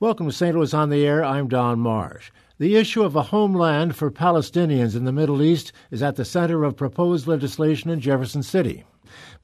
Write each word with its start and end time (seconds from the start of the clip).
Welcome 0.00 0.26
to 0.26 0.32
St. 0.32 0.54
Louis 0.54 0.72
on 0.74 0.90
the 0.90 1.04
Air. 1.04 1.24
I'm 1.24 1.48
Don 1.48 1.80
Marsh. 1.80 2.30
The 2.58 2.76
issue 2.76 3.02
of 3.02 3.16
a 3.16 3.22
homeland 3.22 3.96
for 3.96 4.12
Palestinians 4.12 4.94
in 4.94 5.04
the 5.04 5.10
Middle 5.10 5.42
East 5.42 5.72
is 5.90 6.04
at 6.04 6.14
the 6.14 6.24
center 6.24 6.62
of 6.62 6.76
proposed 6.76 7.26
legislation 7.26 7.90
in 7.90 7.98
Jefferson 7.98 8.44
City. 8.44 8.84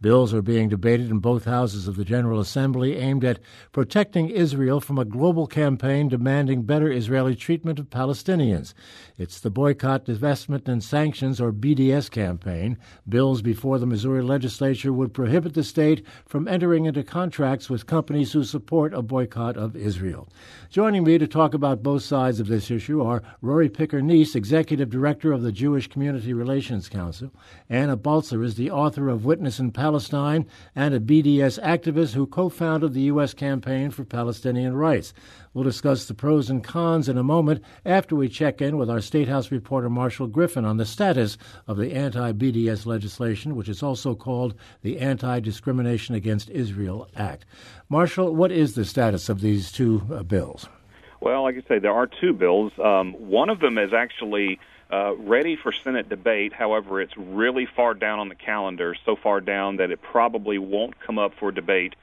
Bills 0.00 0.34
are 0.34 0.42
being 0.42 0.68
debated 0.68 1.10
in 1.10 1.18
both 1.18 1.44
houses 1.44 1.88
of 1.88 1.96
the 1.96 2.04
General 2.04 2.40
Assembly 2.40 2.96
aimed 2.96 3.24
at 3.24 3.40
protecting 3.72 4.28
Israel 4.28 4.80
from 4.80 4.98
a 4.98 5.04
global 5.04 5.46
campaign 5.46 6.08
demanding 6.08 6.62
better 6.62 6.90
Israeli 6.90 7.34
treatment 7.34 7.78
of 7.78 7.90
Palestinians. 7.90 8.74
It's 9.16 9.40
the 9.40 9.50
Boycott, 9.50 10.06
Divestment, 10.06 10.68
and 10.68 10.82
Sanctions, 10.82 11.40
or 11.40 11.52
BDS 11.52 12.10
campaign. 12.10 12.76
Bills 13.08 13.42
before 13.42 13.78
the 13.78 13.86
Missouri 13.86 14.22
legislature 14.22 14.92
would 14.92 15.14
prohibit 15.14 15.54
the 15.54 15.62
state 15.62 16.04
from 16.26 16.48
entering 16.48 16.84
into 16.84 17.02
contracts 17.02 17.70
with 17.70 17.86
companies 17.86 18.32
who 18.32 18.44
support 18.44 18.92
a 18.92 19.02
boycott 19.02 19.56
of 19.56 19.76
Israel. 19.76 20.28
Joining 20.68 21.04
me 21.04 21.18
to 21.18 21.26
talk 21.26 21.54
about 21.54 21.82
both 21.82 22.02
sides 22.02 22.40
of 22.40 22.48
this 22.48 22.70
issue 22.70 23.02
are 23.02 23.22
Rory 23.40 23.68
Picker-Neiss, 23.68 24.34
Executive 24.34 24.90
Director 24.90 25.32
of 25.32 25.42
the 25.42 25.52
Jewish 25.52 25.86
Community 25.86 26.32
Relations 26.32 26.88
Council. 26.88 27.30
Anna 27.68 27.96
Baltzer 27.96 28.42
is 28.42 28.56
the 28.56 28.70
author 28.70 29.08
of 29.08 29.24
Witness 29.24 29.53
in 29.58 29.70
Palestine 29.70 30.46
and 30.74 30.94
a 30.94 31.00
BDS 31.00 31.62
activist 31.62 32.14
who 32.14 32.26
co 32.26 32.48
founded 32.48 32.92
the 32.92 33.02
U.S. 33.02 33.34
Campaign 33.34 33.90
for 33.90 34.04
Palestinian 34.04 34.76
Rights. 34.76 35.14
We'll 35.52 35.64
discuss 35.64 36.06
the 36.06 36.14
pros 36.14 36.50
and 36.50 36.62
cons 36.62 37.08
in 37.08 37.16
a 37.16 37.22
moment 37.22 37.62
after 37.84 38.16
we 38.16 38.28
check 38.28 38.60
in 38.60 38.76
with 38.76 38.90
our 38.90 39.00
State 39.00 39.28
House 39.28 39.50
reporter 39.50 39.88
Marshall 39.88 40.26
Griffin 40.26 40.64
on 40.64 40.76
the 40.76 40.84
status 40.86 41.38
of 41.66 41.76
the 41.76 41.92
anti 41.92 42.32
BDS 42.32 42.86
legislation, 42.86 43.54
which 43.54 43.68
is 43.68 43.82
also 43.82 44.14
called 44.14 44.54
the 44.82 44.98
Anti 44.98 45.40
Discrimination 45.40 46.14
Against 46.14 46.50
Israel 46.50 47.08
Act. 47.16 47.44
Marshall, 47.88 48.34
what 48.34 48.50
is 48.52 48.74
the 48.74 48.84
status 48.84 49.28
of 49.28 49.40
these 49.40 49.70
two 49.70 50.02
uh, 50.12 50.22
bills? 50.22 50.68
Well, 51.20 51.44
like 51.44 51.56
I 51.56 51.68
say, 51.68 51.78
there 51.78 51.94
are 51.94 52.06
two 52.06 52.32
bills. 52.32 52.72
Um, 52.82 53.12
one 53.14 53.48
of 53.48 53.60
them 53.60 53.78
is 53.78 53.92
actually 53.94 54.58
uh, 54.94 55.14
ready 55.16 55.56
for 55.56 55.72
Senate 55.72 56.08
debate. 56.08 56.52
However, 56.52 57.00
it's 57.00 57.16
really 57.16 57.66
far 57.66 57.94
down 57.94 58.18
on 58.18 58.28
the 58.28 58.34
calendar, 58.34 58.94
so 59.04 59.16
far 59.16 59.40
down 59.40 59.76
that 59.76 59.90
it 59.90 60.00
probably 60.02 60.58
won't 60.58 61.00
come 61.00 61.18
up 61.18 61.32
for 61.38 61.50
debate 61.50 61.94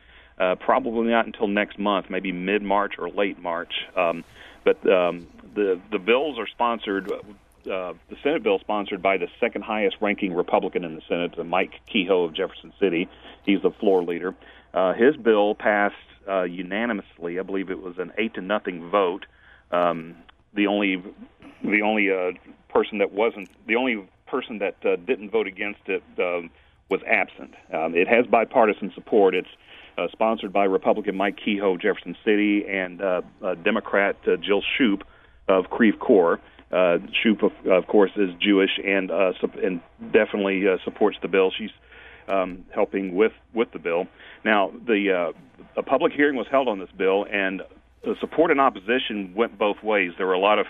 uh, 0.42 0.56
probably 0.56 1.08
not 1.08 1.28
until 1.28 1.47
next 1.47 1.78
month, 1.78 2.09
maybe 2.09 2.31
mid 2.31 2.64
March 2.64 2.95
or 2.97 3.09
late 3.09 3.39
March. 3.39 3.73
Um, 3.95 4.23
but 4.64 4.78
um, 4.92 5.28
the 5.53 5.80
the 5.92 6.00
bills 6.00 6.39
are 6.39 6.47
sponsored. 6.47 7.12
Uh, 7.12 7.94
the 8.09 8.17
Senate 8.23 8.42
bill 8.42 8.58
sponsored 8.59 9.03
by 9.03 9.17
the 9.17 9.28
second 9.39 9.62
highest 9.64 9.97
ranking 10.02 10.34
Republican 10.34 10.84
in 10.84 10.95
the 10.95 11.02
Senate, 11.08 11.38
uh, 11.38 11.44
Mike 11.44 11.73
Kehoe 11.86 12.23
of 12.23 12.34
Jefferson 12.34 12.73
City. 12.80 13.08
He's 13.45 13.62
the 13.62 13.69
floor 13.69 14.03
leader. 14.03 14.34
Uh, 14.73 14.94
his 14.94 15.16
bill 15.16 15.53
passed 15.53 15.95
uh, 16.28 16.44
unanimously. 16.44 17.39
I 17.39 17.44
believe 17.44 17.69
it 17.69 17.81
was 17.81 18.00
an 18.00 18.12
eight 18.17 18.34
to 18.34 18.42
nothing 18.42 18.89
vote. 18.89 19.28
Um, 19.72 20.16
the 20.56 20.66
only 20.66 21.03
the 21.64 21.81
only 21.84 22.09
uh, 22.09 22.31
person 22.72 22.97
that 23.00 23.11
wasn't 23.11 23.50
the 23.67 23.75
only 23.75 24.08
person 24.27 24.59
that 24.59 24.75
uh, 24.86 24.95
didn't 24.95 25.30
vote 25.30 25.47
against 25.47 25.81
it 25.88 26.03
uh, 26.17 26.41
was 26.89 27.02
absent. 27.08 27.53
Um, 27.73 27.95
it 27.95 28.08
has 28.08 28.25
bipartisan 28.28 28.91
support. 28.94 29.36
It's 29.36 29.47
uh, 29.97 30.08
sponsored 30.11 30.53
by 30.53 30.66
Republican 30.66 31.16
Mike 31.16 31.38
Kehoe, 31.44 31.78
Jefferson 31.78 32.16
City, 32.23 32.66
and 32.67 33.02
uh, 33.02 33.22
uh, 33.44 33.55
Democrat 33.55 34.16
uh, 34.25 34.38
Jill 34.38 34.61
Schupp 34.61 35.02
of 35.47 35.69
Creve 35.69 36.00
Coeur. 36.00 36.39
Uh, 36.72 37.00
Schupp, 37.22 37.44
of, 37.44 37.52
of 37.69 37.88
course, 37.88 38.11
is 38.16 38.30
Jewish 38.39 38.80
and 38.85 39.11
uh, 39.11 39.33
and 39.61 39.81
definitely 40.13 40.67
uh, 40.67 40.78
supports 40.85 41.17
the 41.22 41.28
bill. 41.28 41.52
She's 41.58 41.72
um, 42.30 42.66
helping 42.73 43.16
with 43.16 43.33
with 43.53 43.72
the 43.72 43.80
bill. 43.80 44.08
Now, 44.45 44.72
the 44.88 45.11
uh, 45.11 45.80
a 45.80 45.83
public 45.83 46.13
hearing 46.13 46.35
was 46.35 46.47
held 46.50 46.67
on 46.67 46.80
this 46.80 46.91
bill, 46.97 47.25
and 47.30 47.61
the 48.03 48.16
support 48.19 48.52
and 48.52 48.61
opposition 48.61 49.33
went 49.35 49.58
both 49.58 49.83
ways. 49.83 50.13
There 50.17 50.28
were 50.28 50.33
a 50.33 50.39
lot 50.39 50.59
of 50.59 50.67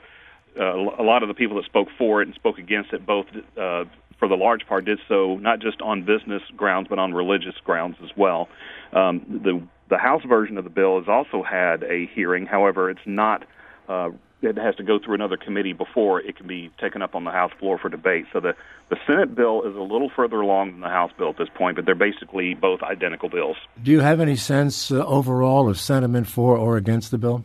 a 0.57 1.03
lot 1.03 1.23
of 1.23 1.27
the 1.27 1.33
people 1.33 1.57
that 1.57 1.65
spoke 1.65 1.87
for 1.97 2.21
it 2.21 2.27
and 2.27 2.35
spoke 2.35 2.57
against 2.57 2.93
it 2.93 3.05
both 3.05 3.25
uh, 3.57 3.85
for 4.21 4.27
the 4.27 4.35
large 4.35 4.67
part, 4.67 4.85
did 4.85 4.99
so 5.07 5.37
not 5.37 5.59
just 5.59 5.81
on 5.81 6.03
business 6.03 6.43
grounds 6.55 6.87
but 6.87 6.99
on 6.99 7.13
religious 7.13 7.55
grounds 7.63 7.97
as 8.03 8.09
well. 8.15 8.49
Um, 8.93 9.41
the 9.43 9.61
the 9.89 9.97
House 9.97 10.23
version 10.23 10.57
of 10.57 10.63
the 10.63 10.69
bill 10.69 10.99
has 10.99 11.09
also 11.09 11.43
had 11.43 11.83
a 11.83 12.05
hearing. 12.07 12.45
However, 12.45 12.89
it's 12.89 13.05
not. 13.05 13.43
Uh, 13.89 14.11
it 14.41 14.57
has 14.57 14.75
to 14.77 14.83
go 14.83 14.97
through 14.97 15.13
another 15.13 15.37
committee 15.37 15.73
before 15.73 16.19
it 16.19 16.35
can 16.35 16.47
be 16.47 16.71
taken 16.79 17.03
up 17.03 17.13
on 17.13 17.25
the 17.25 17.31
House 17.31 17.51
floor 17.59 17.77
for 17.77 17.89
debate. 17.89 18.25
So 18.31 18.39
the 18.39 18.55
the 18.89 18.97
Senate 19.07 19.35
bill 19.35 19.63
is 19.63 19.75
a 19.75 19.81
little 19.81 20.09
further 20.09 20.39
along 20.41 20.71
than 20.71 20.81
the 20.81 20.89
House 20.89 21.11
bill 21.17 21.29
at 21.29 21.37
this 21.37 21.49
point, 21.55 21.75
but 21.75 21.85
they're 21.85 21.95
basically 21.95 22.53
both 22.53 22.81
identical 22.83 23.29
bills. 23.29 23.57
Do 23.81 23.91
you 23.91 23.99
have 23.99 24.19
any 24.19 24.35
sense 24.35 24.91
uh, 24.91 25.05
overall 25.05 25.67
of 25.67 25.79
sentiment 25.79 26.27
for 26.27 26.57
or 26.57 26.77
against 26.77 27.11
the 27.11 27.17
bill? 27.17 27.43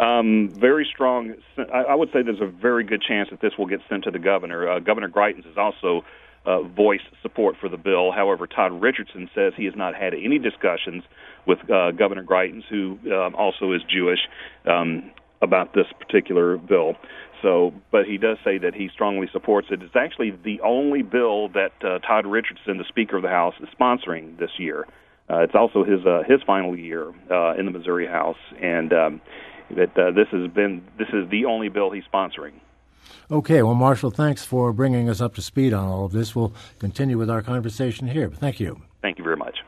Um, 0.00 0.48
very 0.48 0.88
strong. 0.90 1.34
I, 1.72 1.94
would 1.94 2.08
say 2.10 2.22
there's 2.22 2.40
a 2.40 2.46
very 2.46 2.84
good 2.84 3.02
chance 3.02 3.28
that 3.30 3.42
this 3.42 3.52
will 3.58 3.66
get 3.66 3.80
sent 3.90 4.04
to 4.04 4.10
the 4.10 4.18
governor. 4.18 4.66
Uh, 4.66 4.78
governor 4.78 5.10
Greitens 5.10 5.44
has 5.44 5.58
also 5.58 6.06
uh, 6.46 6.62
voiced 6.62 7.04
support 7.20 7.56
for 7.60 7.68
the 7.68 7.76
bill. 7.76 8.10
However, 8.10 8.46
Todd 8.46 8.80
Richardson 8.80 9.28
says 9.34 9.52
he 9.58 9.66
has 9.66 9.74
not 9.76 9.94
had 9.94 10.14
any 10.14 10.38
discussions 10.38 11.04
with 11.46 11.58
uh, 11.70 11.90
Governor 11.90 12.24
Greitens, 12.24 12.64
who 12.70 12.98
um, 13.12 13.34
also 13.34 13.72
is 13.72 13.82
Jewish, 13.90 14.20
um, 14.66 15.10
about 15.42 15.74
this 15.74 15.86
particular 15.98 16.56
bill. 16.56 16.94
So, 17.42 17.74
but 17.90 18.06
he 18.06 18.16
does 18.16 18.38
say 18.42 18.56
that 18.56 18.74
he 18.74 18.88
strongly 18.92 19.28
supports 19.32 19.68
it. 19.70 19.82
It's 19.82 19.96
actually 19.96 20.30
the 20.30 20.62
only 20.62 21.02
bill 21.02 21.48
that 21.50 21.72
uh, 21.82 21.98
Todd 21.98 22.26
Richardson, 22.26 22.78
the 22.78 22.84
Speaker 22.88 23.16
of 23.16 23.22
the 23.22 23.28
House, 23.28 23.54
is 23.60 23.68
sponsoring 23.78 24.38
this 24.38 24.50
year. 24.58 24.86
Uh, 25.28 25.40
it's 25.40 25.54
also 25.54 25.84
his 25.84 26.04
uh, 26.06 26.22
his 26.26 26.42
final 26.46 26.76
year 26.76 27.12
uh, 27.30 27.54
in 27.54 27.64
the 27.64 27.70
Missouri 27.70 28.06
House, 28.06 28.38
and 28.60 28.92
um, 28.92 29.20
that 29.76 29.96
uh, 29.98 30.10
this 30.10 30.28
has 30.28 30.50
been 30.50 30.82
this 30.98 31.08
is 31.12 31.28
the 31.30 31.44
only 31.44 31.68
bill 31.68 31.90
he's 31.90 32.04
sponsoring. 32.12 32.52
Okay, 33.30 33.62
well, 33.62 33.74
Marshall, 33.74 34.10
thanks 34.10 34.44
for 34.44 34.72
bringing 34.72 35.08
us 35.08 35.20
up 35.20 35.34
to 35.36 35.42
speed 35.42 35.72
on 35.72 35.86
all 35.86 36.04
of 36.04 36.12
this. 36.12 36.34
We'll 36.34 36.52
continue 36.78 37.16
with 37.16 37.30
our 37.30 37.42
conversation 37.42 38.08
here. 38.08 38.28
Thank 38.28 38.58
you. 38.58 38.82
Thank 39.02 39.18
you 39.18 39.24
very 39.24 39.36
much. 39.36 39.58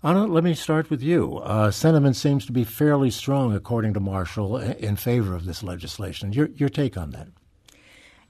Anna, 0.00 0.26
let 0.26 0.44
me 0.44 0.54
start 0.54 0.90
with 0.90 1.02
you. 1.02 1.38
Uh, 1.38 1.72
sentiment 1.72 2.14
seems 2.14 2.46
to 2.46 2.52
be 2.52 2.62
fairly 2.62 3.10
strong, 3.10 3.52
according 3.52 3.94
to 3.94 4.00
Marshall, 4.00 4.56
in 4.56 4.94
favor 4.94 5.34
of 5.34 5.44
this 5.44 5.64
legislation. 5.64 6.32
Your, 6.32 6.46
your 6.54 6.68
take 6.68 6.96
on 6.96 7.10
that? 7.10 7.26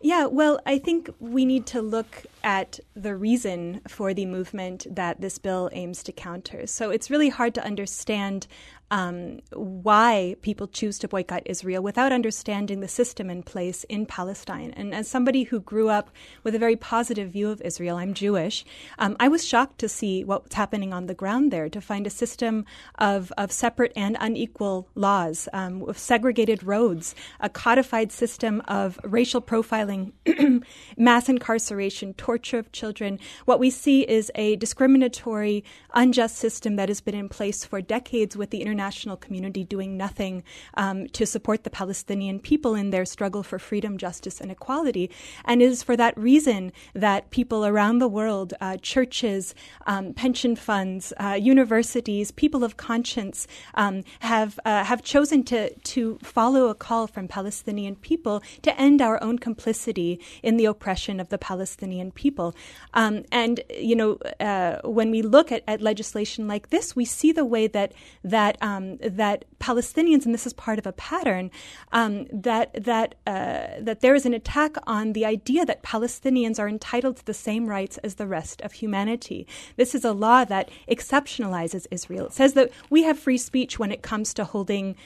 Yeah, 0.00 0.27
well, 0.27 0.60
I 0.65 0.78
think 0.78 1.10
we 1.19 1.44
need 1.44 1.66
to 1.66 1.82
look 1.82 2.25
at 2.44 2.78
the 2.94 3.16
reason 3.16 3.81
for 3.88 4.15
the 4.15 4.27
movement 4.27 4.87
that 4.88 5.21
this 5.21 5.38
bill 5.38 5.69
aims 5.72 6.03
to 6.04 6.12
counter. 6.12 6.66
So 6.69 6.91
it's 6.91 7.10
really 7.10 7.28
hard 7.28 7.53
to 7.56 7.65
understand 7.65 8.47
um, 8.91 9.41
why 9.53 10.37
people 10.43 10.66
choose 10.66 10.99
to 10.99 11.09
boycott 11.09 11.43
Israel 11.47 11.82
without 11.82 12.12
understanding 12.12 12.81
the 12.81 12.88
system 12.88 13.28
in 13.28 13.43
place 13.43 13.84
in 13.84 14.06
Palestine. 14.06 14.72
And 14.76 14.94
as 14.94 15.09
somebody 15.09 15.44
who 15.44 15.60
grew 15.60 15.88
up 15.88 16.10
with 16.43 16.54
a 16.54 16.59
very 16.59 16.76
positive 16.76 17.31
view 17.31 17.50
of 17.50 17.60
Israel, 17.62 17.97
I'm 17.97 18.15
Jewish, 18.15 18.65
um, 18.98 19.16
I 19.21 19.28
was 19.28 19.47
shocked 19.47 19.78
to 19.78 19.88
see 19.88 20.25
what's 20.25 20.54
happening 20.54 20.93
on 20.93 21.06
the 21.06 21.15
ground 21.15 21.53
there, 21.53 21.69
to 21.69 21.81
find 21.81 22.06
a 22.06 22.10
system 22.10 22.65
of, 22.98 23.32
of 23.37 23.53
separate 23.53 23.93
and 23.94 24.16
unequal 24.21 24.88
laws, 24.94 25.48
um, 25.53 25.81
with 25.81 25.98
segregated 25.98 26.62
roads, 26.62 27.15
a 27.41 27.48
codified 27.48 28.10
system 28.10 28.62
of 28.69 28.98
racial 29.04 29.43
profiling, 29.43 30.12
mass 30.97 31.28
incarceration, 31.28 32.15
torture 32.15 32.59
of 32.59 32.72
children. 32.72 33.19
What 33.44 33.60
we 33.60 33.71
see 33.71 34.03
is 34.03 34.32
a 34.34 34.56
discriminatory, 34.56 35.65
unjust 35.94 36.37
system 36.37 36.77
that 36.77 36.88
has 36.88 37.00
been 37.00 37.15
in 37.15 37.28
place 37.28 37.65
for 37.65 37.81
decades 37.81 38.37
with 38.37 38.50
the 38.50 38.62
international 38.62 38.78
international 38.78 39.16
community 39.16 39.65
doing 39.65 39.97
nothing 39.97 40.44
um, 40.75 41.09
to 41.09 41.27
support 41.27 41.65
the 41.65 41.71
Palestinian 41.71 42.39
people 42.39 42.77
in 42.77 42.91
their 42.91 43.05
struggle 43.05 43.43
for 43.43 43.59
freedom, 43.59 43.99
justice, 43.99 44.41
and 44.41 44.53
equality. 44.53 45.11
And 45.44 45.61
it 45.61 45.69
is 45.69 45.83
for 45.83 45.97
that 45.97 46.16
reason 46.16 46.72
that 46.94 47.31
people 47.31 47.66
around 47.66 47.99
the 47.99 48.06
world, 48.06 48.55
uh, 48.61 48.77
churches, 48.77 49.53
um, 49.87 50.15
pension 50.15 50.55
funds, 50.55 51.12
uh, 51.19 51.37
universities, 51.55 52.31
people 52.31 52.62
of 52.62 52.77
conscience, 52.77 53.49
um, 53.75 54.05
have 54.21 54.61
uh, 54.65 54.84
have 54.84 55.03
chosen 55.03 55.43
to 55.50 55.75
to 55.95 56.19
follow 56.22 56.69
a 56.69 56.75
call 56.75 57.09
from 57.09 57.27
Palestinian 57.27 57.97
people 57.97 58.36
to 58.63 58.71
end 58.80 59.03
our 59.03 59.19
own 59.27 59.39
complicity 59.39 60.21
in 60.42 60.57
the 60.57 60.66
oppression 60.66 61.19
of 61.19 61.28
the 61.30 61.39
Palestinian 61.39 62.13
people. 62.13 62.54
Um, 62.95 63.25
and 63.33 63.60
you 63.75 63.97
know, 63.97 64.19
uh, 64.39 64.78
when 64.84 65.10
we 65.10 65.22
look 65.22 65.51
at, 65.51 65.63
at 65.66 65.80
legislation 65.80 66.47
like 66.47 66.71
this, 66.71 66.95
we 66.95 67.04
see 67.04 67.33
the 67.33 67.48
way 67.54 67.66
that 67.66 67.91
that 68.22 68.54
um, 68.68 68.84
that 69.22 69.44
Palestinians, 69.59 70.24
and 70.24 70.34
this 70.34 70.47
is 70.47 70.53
part 70.53 70.78
of 70.78 70.86
a 70.86 70.92
pattern, 71.10 71.50
um, 71.92 72.26
that 72.48 72.66
that 72.84 73.15
uh, 73.26 73.68
that 73.80 74.00
there 74.00 74.15
is 74.15 74.26
an 74.26 74.34
attack 74.34 74.72
on 74.86 75.12
the 75.12 75.24
idea 75.36 75.62
that 75.65 75.82
Palestinians 75.82 76.59
are 76.59 76.68
entitled 76.68 77.16
to 77.18 77.24
the 77.24 77.34
same 77.48 77.65
rights 77.66 77.97
as 77.98 78.12
the 78.16 78.26
rest 78.26 78.60
of 78.62 78.72
humanity. 78.72 79.47
This 79.76 79.94
is 79.94 80.04
a 80.04 80.12
law 80.12 80.44
that 80.44 80.70
exceptionalizes 80.94 81.86
Israel. 81.91 82.26
It 82.26 82.32
says 82.32 82.53
that 82.54 82.70
we 82.91 83.00
have 83.09 83.18
free 83.18 83.38
speech 83.38 83.78
when 83.78 83.92
it 83.97 84.03
comes 84.03 84.34
to 84.34 84.44
holding 84.44 84.97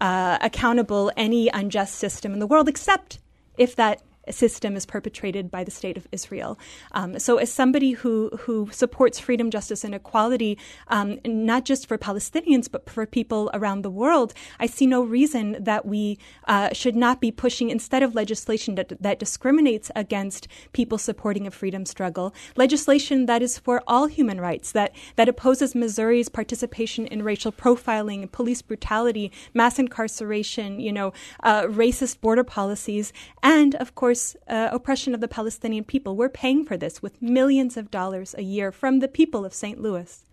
uh, 0.00 0.38
accountable 0.40 1.10
any 1.16 1.48
unjust 1.60 1.94
system 1.96 2.32
in 2.32 2.38
the 2.38 2.46
world, 2.46 2.68
except 2.68 3.18
if 3.56 3.74
that 3.76 4.02
system 4.30 4.76
is 4.76 4.86
perpetrated 4.86 5.50
by 5.50 5.64
the 5.64 5.70
state 5.70 5.96
of 5.96 6.06
Israel. 6.12 6.58
Um, 6.92 7.18
so, 7.18 7.38
as 7.38 7.52
somebody 7.52 7.92
who 7.92 8.30
who 8.40 8.68
supports 8.72 9.18
freedom, 9.18 9.50
justice, 9.50 9.84
and 9.84 9.94
equality, 9.94 10.58
um, 10.88 11.18
not 11.24 11.64
just 11.64 11.86
for 11.86 11.98
Palestinians 11.98 12.70
but 12.70 12.88
for 12.88 13.06
people 13.06 13.50
around 13.54 13.82
the 13.82 13.90
world, 13.90 14.34
I 14.58 14.66
see 14.66 14.86
no 14.86 15.02
reason 15.02 15.56
that 15.60 15.86
we 15.86 16.18
uh, 16.46 16.72
should 16.72 16.96
not 16.96 17.20
be 17.20 17.30
pushing 17.30 17.70
instead 17.70 18.02
of 18.02 18.14
legislation 18.14 18.74
that 18.76 18.92
that 19.00 19.18
discriminates 19.18 19.90
against 19.94 20.48
people 20.72 20.98
supporting 20.98 21.46
a 21.46 21.50
freedom 21.50 21.84
struggle, 21.86 22.34
legislation 22.56 23.26
that 23.26 23.42
is 23.42 23.58
for 23.58 23.82
all 23.86 24.06
human 24.06 24.40
rights, 24.40 24.72
that 24.72 24.94
that 25.16 25.28
opposes 25.28 25.74
Missouri's 25.74 26.28
participation 26.28 27.06
in 27.06 27.22
racial 27.22 27.52
profiling, 27.52 28.30
police 28.30 28.62
brutality, 28.62 29.30
mass 29.54 29.78
incarceration, 29.78 30.80
you 30.80 30.92
know, 30.92 31.12
uh, 31.42 31.62
racist 31.62 32.20
border 32.20 32.44
policies, 32.44 33.12
and 33.42 33.74
of 33.76 33.94
course, 33.94 34.17
uh, 34.48 34.68
oppression 34.72 35.14
of 35.14 35.20
the 35.20 35.28
Palestinian 35.28 35.84
people. 35.84 36.16
We're 36.16 36.28
paying 36.28 36.64
for 36.64 36.76
this 36.76 37.02
with 37.02 37.22
millions 37.22 37.76
of 37.76 37.90
dollars 37.90 38.34
a 38.36 38.42
year 38.42 38.72
from 38.72 39.00
the 39.00 39.08
people 39.08 39.44
of 39.44 39.54
St. 39.54 39.80
Louis. 39.80 40.24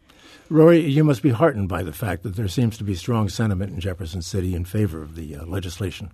Rory, 0.49 0.81
you 0.85 1.03
must 1.03 1.23
be 1.23 1.31
heartened 1.31 1.69
by 1.69 1.83
the 1.83 1.93
fact 1.93 2.23
that 2.23 2.35
there 2.35 2.47
seems 2.47 2.77
to 2.77 2.83
be 2.83 2.95
strong 2.95 3.29
sentiment 3.29 3.73
in 3.73 3.79
Jefferson 3.79 4.21
City 4.21 4.53
in 4.53 4.65
favor 4.65 5.01
of 5.01 5.15
the 5.15 5.35
uh, 5.35 5.45
legislation. 5.45 6.11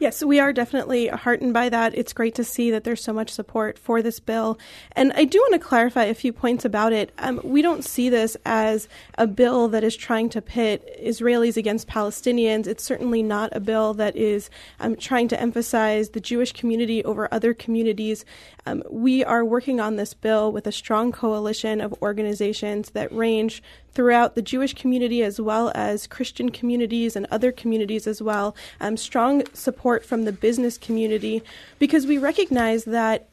Yes, 0.00 0.24
we 0.24 0.40
are 0.40 0.50
definitely 0.50 1.08
heartened 1.08 1.52
by 1.52 1.68
that. 1.68 1.94
It's 1.94 2.14
great 2.14 2.34
to 2.36 2.42
see 2.42 2.70
that 2.70 2.84
there's 2.84 3.04
so 3.04 3.12
much 3.12 3.28
support 3.28 3.78
for 3.78 4.00
this 4.00 4.18
bill. 4.18 4.58
And 4.92 5.12
I 5.12 5.24
do 5.24 5.38
want 5.40 5.52
to 5.52 5.58
clarify 5.58 6.04
a 6.04 6.14
few 6.14 6.32
points 6.32 6.64
about 6.64 6.94
it. 6.94 7.12
Um, 7.18 7.38
we 7.44 7.60
don't 7.60 7.84
see 7.84 8.08
this 8.08 8.34
as 8.46 8.88
a 9.18 9.26
bill 9.26 9.68
that 9.68 9.84
is 9.84 9.94
trying 9.94 10.30
to 10.30 10.40
pit 10.40 10.98
Israelis 11.04 11.58
against 11.58 11.86
Palestinians. 11.86 12.66
It's 12.66 12.82
certainly 12.82 13.22
not 13.22 13.54
a 13.54 13.60
bill 13.60 13.92
that 13.92 14.16
is 14.16 14.48
um, 14.80 14.96
trying 14.96 15.28
to 15.28 15.40
emphasize 15.40 16.08
the 16.08 16.20
Jewish 16.20 16.52
community 16.54 17.04
over 17.04 17.28
other 17.30 17.52
communities. 17.52 18.24
Um, 18.64 18.82
we 18.88 19.22
are 19.22 19.44
working 19.44 19.80
on 19.80 19.96
this 19.96 20.14
bill 20.14 20.50
with 20.50 20.66
a 20.66 20.72
strong 20.72 21.12
coalition 21.12 21.78
of 21.78 21.94
organizations 22.00 22.90
that 22.90 23.12
range 23.12 23.62
throughout 23.92 24.34
the 24.34 24.42
Jewish 24.42 24.74
community 24.74 25.22
as 25.22 25.40
well 25.40 25.72
as 25.74 26.06
Christian 26.06 26.50
communities 26.50 27.16
and 27.16 27.26
other 27.30 27.52
communities 27.52 28.06
as 28.06 28.22
well. 28.22 28.54
Um, 28.80 28.96
strong 28.96 29.42
support 29.52 29.89
from 29.98 30.24
the 30.24 30.32
business 30.32 30.78
community 30.78 31.42
because 31.78 32.06
we 32.06 32.18
recognize 32.18 32.84
that 32.84 33.28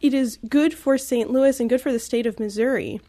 it 0.00 0.14
is 0.14 0.38
good 0.48 0.72
for 0.72 0.96
St. 0.96 1.30
Louis 1.30 1.60
and 1.60 1.68
good 1.68 1.80
for 1.80 1.92
the 1.92 1.98
state 1.98 2.26
of 2.26 2.40
Missouri 2.40 3.00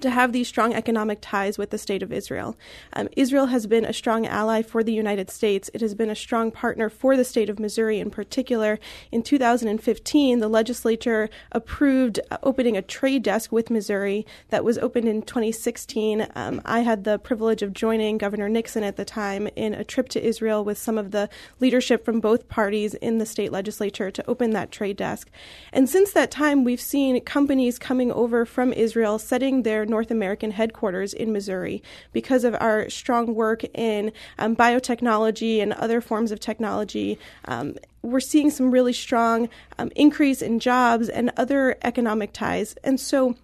to 0.00 0.10
have 0.10 0.32
these 0.32 0.48
strong 0.48 0.74
economic 0.74 1.18
ties 1.20 1.58
with 1.58 1.70
the 1.70 1.78
state 1.78 2.02
of 2.02 2.12
Israel. 2.12 2.56
Um, 2.92 3.08
Israel 3.16 3.46
has 3.46 3.66
been 3.66 3.84
a 3.84 3.92
strong 3.92 4.26
ally 4.26 4.62
for 4.62 4.82
the 4.82 4.92
United 4.92 5.30
States. 5.30 5.70
It 5.74 5.80
has 5.80 5.94
been 5.94 6.10
a 6.10 6.16
strong 6.16 6.50
partner 6.50 6.88
for 6.88 7.16
the 7.16 7.24
state 7.24 7.50
of 7.50 7.58
Missouri 7.58 8.00
in 8.00 8.10
particular. 8.10 8.78
In 9.10 9.22
2015, 9.22 10.38
the 10.38 10.48
legislature 10.48 11.28
approved 11.52 12.20
opening 12.42 12.76
a 12.76 12.82
trade 12.82 13.22
desk 13.22 13.52
with 13.52 13.70
Missouri 13.70 14.26
that 14.48 14.64
was 14.64 14.78
opened 14.78 15.08
in 15.08 15.22
2016. 15.22 16.26
Um, 16.34 16.62
I 16.64 16.80
had 16.80 17.04
the 17.04 17.18
privilege 17.18 17.62
of 17.62 17.72
joining 17.72 18.18
Governor 18.18 18.48
Nixon 18.48 18.82
at 18.82 18.96
the 18.96 19.04
time 19.04 19.48
in 19.56 19.74
a 19.74 19.84
trip 19.84 20.08
to 20.10 20.24
Israel 20.24 20.64
with 20.64 20.78
some 20.78 20.98
of 20.98 21.10
the 21.10 21.28
leadership 21.60 22.04
from 22.04 22.20
both 22.20 22.48
parties 22.48 22.94
in 22.94 23.18
the 23.18 23.26
state 23.26 23.52
legislature 23.52 24.10
to 24.10 24.28
open 24.28 24.50
that 24.50 24.72
trade 24.72 24.96
desk. 24.96 25.30
And 25.72 25.88
since 25.88 26.12
that 26.12 26.30
time, 26.30 26.64
we've 26.64 26.80
seen 26.80 27.20
companies 27.20 27.78
coming 27.78 28.10
over 28.10 28.44
from 28.44 28.72
Israel 28.72 29.18
setting 29.18 29.62
their 29.62 29.81
North 29.86 30.10
American 30.10 30.50
headquarters 30.50 31.12
in 31.14 31.32
Missouri 31.32 31.82
because 32.12 32.44
of 32.44 32.54
our 32.60 32.88
strong 32.88 33.34
work 33.34 33.64
in 33.74 34.12
um, 34.38 34.56
biotechnology 34.56 35.62
and 35.62 35.72
other 35.74 36.00
forms 36.00 36.32
of 36.32 36.40
technology. 36.40 37.18
Um, 37.46 37.76
we're 38.02 38.20
seeing 38.20 38.50
some 38.50 38.70
really 38.70 38.92
strong 38.92 39.48
um, 39.78 39.90
increase 39.96 40.42
in 40.42 40.58
jobs 40.58 41.08
and 41.08 41.32
other 41.36 41.76
economic 41.82 42.32
ties. 42.32 42.74
And 42.84 42.98
so, 42.98 43.36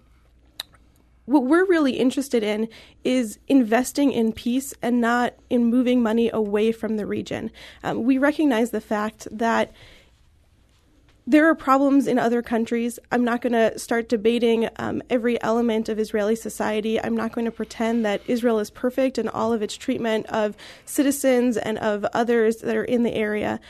what 1.26 1.44
we're 1.44 1.66
really 1.66 1.92
interested 1.92 2.42
in 2.42 2.68
is 3.04 3.38
investing 3.48 4.12
in 4.12 4.32
peace 4.32 4.72
and 4.80 4.98
not 4.98 5.34
in 5.50 5.66
moving 5.66 6.02
money 6.02 6.30
away 6.32 6.72
from 6.72 6.96
the 6.96 7.04
region. 7.04 7.50
Um, 7.84 8.04
we 8.04 8.16
recognize 8.16 8.70
the 8.70 8.80
fact 8.80 9.28
that 9.30 9.70
there 11.28 11.46
are 11.46 11.54
problems 11.54 12.06
in 12.06 12.18
other 12.18 12.40
countries. 12.40 12.98
I'm 13.12 13.22
not 13.22 13.42
going 13.42 13.52
to 13.52 13.78
start 13.78 14.08
debating 14.08 14.70
um, 14.76 15.02
every 15.10 15.40
element 15.42 15.90
of 15.90 15.98
Israeli 15.98 16.34
society. 16.34 16.98
I'm 16.98 17.14
not 17.14 17.32
going 17.32 17.44
to 17.44 17.50
pretend 17.50 18.02
that 18.06 18.22
Israel 18.26 18.58
is 18.60 18.70
perfect 18.70 19.18
in 19.18 19.28
all 19.28 19.52
of 19.52 19.60
its 19.60 19.76
treatment 19.76 20.24
of 20.28 20.56
citizens 20.86 21.58
and 21.58 21.76
of 21.80 22.06
others 22.14 22.56
that 22.58 22.74
are 22.74 22.84
in 22.84 23.02
the 23.02 23.12
area. 23.12 23.60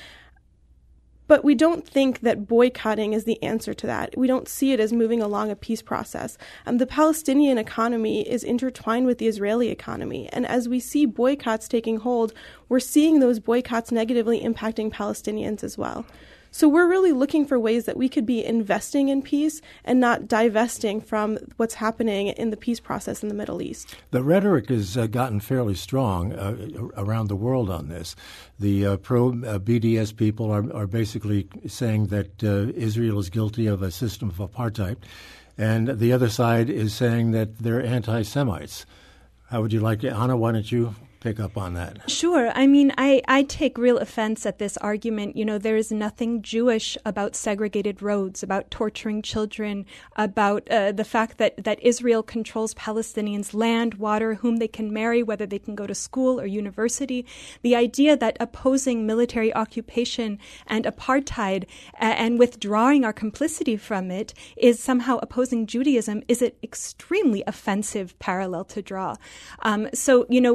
But 1.26 1.44
we 1.44 1.56
don't 1.56 1.86
think 1.86 2.20
that 2.20 2.46
boycotting 2.46 3.12
is 3.12 3.24
the 3.24 3.42
answer 3.42 3.74
to 3.74 3.86
that. 3.88 4.16
We 4.16 4.28
don't 4.28 4.48
see 4.48 4.72
it 4.72 4.78
as 4.78 4.92
moving 4.92 5.20
along 5.20 5.50
a 5.50 5.56
peace 5.56 5.82
process. 5.82 6.38
Um, 6.64 6.78
the 6.78 6.86
Palestinian 6.86 7.58
economy 7.58 8.26
is 8.26 8.44
intertwined 8.44 9.04
with 9.04 9.18
the 9.18 9.26
Israeli 9.26 9.68
economy. 9.68 10.28
And 10.32 10.46
as 10.46 10.68
we 10.68 10.78
see 10.78 11.06
boycotts 11.06 11.66
taking 11.66 11.98
hold, 11.98 12.32
we're 12.68 12.80
seeing 12.80 13.20
those 13.20 13.38
boycotts 13.40 13.92
negatively 13.92 14.40
impacting 14.40 14.92
Palestinians 14.92 15.62
as 15.62 15.78
well. 15.78 16.04
So 16.50 16.68
we're 16.68 16.88
really 16.88 17.12
looking 17.12 17.46
for 17.46 17.58
ways 17.58 17.84
that 17.84 17.96
we 17.96 18.08
could 18.08 18.24
be 18.24 18.44
investing 18.44 19.08
in 19.08 19.22
peace 19.22 19.60
and 19.84 20.00
not 20.00 20.28
divesting 20.28 21.00
from 21.00 21.38
what's 21.56 21.74
happening 21.74 22.28
in 22.28 22.50
the 22.50 22.56
peace 22.56 22.80
process 22.80 23.22
in 23.22 23.28
the 23.28 23.34
Middle 23.34 23.60
East. 23.60 23.94
The 24.10 24.22
rhetoric 24.22 24.68
has 24.70 24.96
uh, 24.96 25.06
gotten 25.06 25.40
fairly 25.40 25.74
strong 25.74 26.32
uh, 26.32 26.88
around 26.96 27.28
the 27.28 27.36
world 27.36 27.68
on 27.68 27.88
this. 27.88 28.16
The 28.58 28.86
uh, 28.86 28.96
pro 28.96 29.32
BDS 29.32 30.16
people 30.16 30.50
are, 30.50 30.72
are 30.74 30.86
basically 30.86 31.48
saying 31.66 32.06
that 32.06 32.42
uh, 32.42 32.72
Israel 32.74 33.18
is 33.18 33.28
guilty 33.28 33.66
of 33.66 33.82
a 33.82 33.90
system 33.90 34.30
of 34.30 34.36
apartheid, 34.36 34.96
and 35.58 35.98
the 35.98 36.12
other 36.12 36.28
side 36.28 36.70
is 36.70 36.94
saying 36.94 37.32
that 37.32 37.58
they're 37.58 37.84
anti 37.84 38.22
Semites. 38.22 38.86
How 39.50 39.62
would 39.62 39.72
you 39.72 39.80
like 39.80 40.04
it? 40.04 40.12
Anna, 40.12 40.36
why 40.36 40.52
don't 40.52 40.70
you 40.70 40.94
pick 41.20 41.40
up 41.40 41.56
on 41.56 41.74
that. 41.74 42.10
Sure. 42.10 42.50
I 42.54 42.66
mean, 42.66 42.92
I, 42.96 43.22
I 43.26 43.42
take 43.42 43.78
real 43.78 43.98
offense 43.98 44.46
at 44.46 44.58
this 44.58 44.76
argument. 44.78 45.36
You 45.36 45.44
know, 45.44 45.58
there 45.58 45.76
is 45.76 45.90
nothing 45.90 46.42
Jewish 46.42 46.96
about 47.04 47.34
segregated 47.34 48.02
roads, 48.02 48.42
about 48.42 48.70
torturing 48.70 49.22
children, 49.22 49.86
about 50.16 50.68
uh, 50.70 50.92
the 50.92 51.04
fact 51.04 51.38
that, 51.38 51.62
that 51.64 51.82
Israel 51.82 52.22
controls 52.22 52.74
Palestinians' 52.74 53.54
land, 53.54 53.94
water, 53.94 54.34
whom 54.34 54.56
they 54.56 54.68
can 54.68 54.92
marry, 54.92 55.22
whether 55.22 55.46
they 55.46 55.58
can 55.58 55.74
go 55.74 55.86
to 55.86 55.94
school 55.94 56.40
or 56.40 56.46
university. 56.46 57.26
The 57.62 57.74
idea 57.74 58.16
that 58.16 58.36
opposing 58.40 59.06
military 59.06 59.52
occupation 59.54 60.38
and 60.66 60.84
apartheid 60.84 61.64
uh, 61.94 62.14
and 62.16 62.38
withdrawing 62.38 63.04
our 63.04 63.12
complicity 63.12 63.76
from 63.76 64.10
it 64.10 64.34
is 64.56 64.80
somehow 64.80 65.18
opposing 65.22 65.66
Judaism 65.66 66.22
is 66.28 66.42
an 66.42 66.52
extremely 66.62 67.42
offensive 67.46 68.18
parallel 68.18 68.64
to 68.66 68.82
draw. 68.82 69.16
Um, 69.60 69.88
so, 69.92 70.26
you 70.28 70.40
know, 70.40 70.54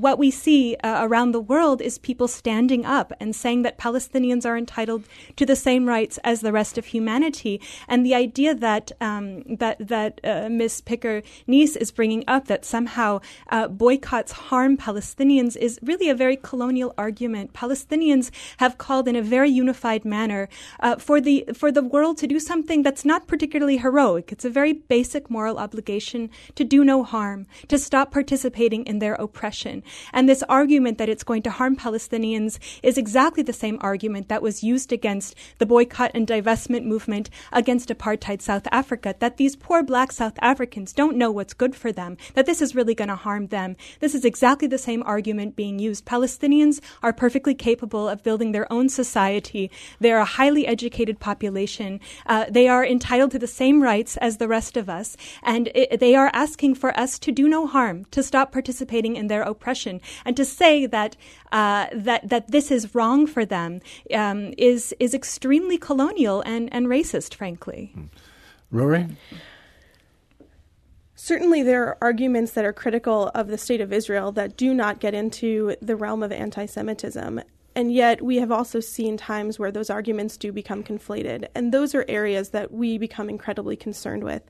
what 0.00 0.18
we 0.18 0.30
see 0.30 0.76
uh, 0.76 1.06
around 1.06 1.32
the 1.32 1.40
world 1.40 1.82
is 1.82 1.98
people 1.98 2.28
standing 2.28 2.84
up 2.86 3.12
and 3.20 3.36
saying 3.36 3.62
that 3.62 3.78
Palestinians 3.78 4.46
are 4.46 4.56
entitled 4.56 5.04
to 5.36 5.44
the 5.44 5.56
same 5.56 5.86
rights 5.86 6.18
as 6.24 6.40
the 6.40 6.52
rest 6.52 6.78
of 6.78 6.86
humanity. 6.86 7.60
And 7.86 8.04
the 8.04 8.14
idea 8.14 8.54
that 8.54 8.92
um, 9.00 9.42
that 9.56 9.76
that 9.86 10.20
uh, 10.24 10.48
Ms. 10.48 10.80
Picker 10.80 11.22
Neiss 11.46 11.76
is 11.76 11.90
bringing 11.90 12.24
up 12.26 12.46
that 12.46 12.64
somehow 12.64 13.20
uh, 13.50 13.68
boycotts 13.68 14.32
harm 14.32 14.76
Palestinians 14.76 15.56
is 15.56 15.78
really 15.82 16.08
a 16.08 16.14
very 16.14 16.36
colonial 16.36 16.94
argument. 16.96 17.52
Palestinians 17.52 18.30
have 18.58 18.78
called 18.78 19.06
in 19.06 19.16
a 19.16 19.22
very 19.22 19.50
unified 19.50 20.04
manner 20.04 20.48
uh, 20.80 20.96
for 20.96 21.20
the 21.20 21.44
for 21.54 21.70
the 21.70 21.82
world 21.82 22.16
to 22.18 22.26
do 22.26 22.40
something 22.40 22.82
that's 22.82 23.04
not 23.04 23.26
particularly 23.26 23.76
heroic. 23.76 24.32
It's 24.32 24.44
a 24.44 24.50
very 24.50 24.72
basic 24.72 25.30
moral 25.30 25.58
obligation 25.58 26.30
to 26.54 26.64
do 26.64 26.84
no 26.84 27.02
harm, 27.02 27.46
to 27.68 27.78
stop 27.78 28.10
participating 28.10 28.84
in 28.86 28.98
their 28.98 29.14
oppression. 29.14 29.82
And 30.12 30.28
this 30.28 30.42
argument 30.44 30.98
that 30.98 31.08
it's 31.08 31.24
going 31.24 31.42
to 31.42 31.50
harm 31.50 31.76
Palestinians 31.76 32.58
is 32.82 32.98
exactly 32.98 33.42
the 33.42 33.52
same 33.52 33.78
argument 33.80 34.28
that 34.28 34.42
was 34.42 34.62
used 34.62 34.92
against 34.92 35.34
the 35.58 35.66
boycott 35.66 36.10
and 36.14 36.26
divestment 36.26 36.84
movement 36.84 37.30
against 37.52 37.88
apartheid 37.88 38.42
South 38.42 38.66
Africa, 38.70 39.14
that 39.18 39.36
these 39.36 39.56
poor 39.56 39.82
black 39.82 40.12
South 40.12 40.38
Africans 40.40 40.92
don't 40.92 41.16
know 41.16 41.30
what's 41.30 41.54
good 41.54 41.74
for 41.74 41.92
them, 41.92 42.16
that 42.34 42.46
this 42.46 42.60
is 42.62 42.74
really 42.74 42.94
going 42.94 43.08
to 43.08 43.16
harm 43.16 43.48
them. 43.48 43.76
This 44.00 44.14
is 44.14 44.24
exactly 44.24 44.68
the 44.68 44.78
same 44.78 45.02
argument 45.04 45.56
being 45.56 45.78
used. 45.78 46.04
Palestinians 46.04 46.80
are 47.02 47.12
perfectly 47.12 47.54
capable 47.54 48.08
of 48.08 48.22
building 48.22 48.52
their 48.52 48.70
own 48.72 48.88
society. 48.88 49.70
They're 49.98 50.18
a 50.18 50.24
highly 50.24 50.66
educated 50.66 51.20
population. 51.20 52.00
Uh, 52.26 52.46
they 52.50 52.68
are 52.68 52.84
entitled 52.84 53.30
to 53.32 53.38
the 53.38 53.46
same 53.46 53.82
rights 53.82 54.16
as 54.18 54.36
the 54.36 54.48
rest 54.48 54.76
of 54.76 54.88
us. 54.88 55.16
And 55.42 55.70
it, 55.74 56.00
they 56.00 56.14
are 56.14 56.30
asking 56.32 56.74
for 56.74 56.98
us 56.98 57.18
to 57.20 57.32
do 57.32 57.48
no 57.48 57.66
harm, 57.66 58.04
to 58.10 58.22
stop 58.22 58.52
participating 58.52 59.16
in 59.16 59.26
their 59.28 59.42
oppression 59.42 59.79
oppression. 59.80 60.00
And 60.24 60.36
to 60.36 60.44
say 60.44 60.86
that 60.86 61.16
uh, 61.52 61.86
that 61.92 62.28
that 62.28 62.50
this 62.50 62.70
is 62.70 62.94
wrong 62.94 63.26
for 63.26 63.44
them 63.44 63.80
um, 64.14 64.54
is 64.58 64.94
is 64.98 65.14
extremely 65.14 65.78
colonial 65.78 66.42
and, 66.42 66.72
and 66.72 66.86
racist, 66.86 67.34
frankly. 67.34 67.94
Rory. 68.70 69.06
Certainly, 71.14 71.64
there 71.64 71.84
are 71.86 71.98
arguments 72.00 72.52
that 72.52 72.64
are 72.64 72.72
critical 72.72 73.30
of 73.34 73.48
the 73.48 73.58
state 73.58 73.80
of 73.80 73.92
Israel 73.92 74.32
that 74.32 74.56
do 74.56 74.72
not 74.72 75.00
get 75.00 75.12
into 75.12 75.76
the 75.82 75.96
realm 75.96 76.22
of 76.22 76.32
anti 76.32 76.66
Semitism 76.66 77.42
And 77.74 77.92
yet, 77.92 78.22
we 78.22 78.36
have 78.36 78.50
also 78.50 78.80
seen 78.80 79.16
times 79.16 79.58
where 79.58 79.70
those 79.70 79.90
arguments 79.90 80.36
do 80.36 80.50
become 80.52 80.82
conflated. 80.82 81.48
And 81.54 81.72
those 81.72 81.94
are 81.94 82.04
areas 82.08 82.50
that 82.50 82.72
we 82.72 82.98
become 82.98 83.28
incredibly 83.28 83.76
concerned 83.76 84.24
with. 84.24 84.42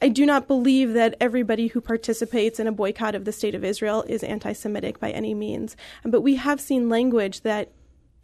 I 0.00 0.08
do 0.08 0.26
not 0.26 0.46
believe 0.46 0.92
that 0.92 1.16
everybody 1.20 1.68
who 1.68 1.80
participates 1.80 2.60
in 2.60 2.66
a 2.66 2.72
boycott 2.72 3.14
of 3.14 3.24
the 3.24 3.32
state 3.32 3.54
of 3.54 3.64
Israel 3.64 4.04
is 4.08 4.22
anti 4.22 4.52
Semitic 4.52 5.00
by 5.00 5.10
any 5.10 5.34
means. 5.34 5.76
But 6.04 6.20
we 6.20 6.36
have 6.36 6.60
seen 6.60 6.88
language 6.88 7.42
that 7.42 7.72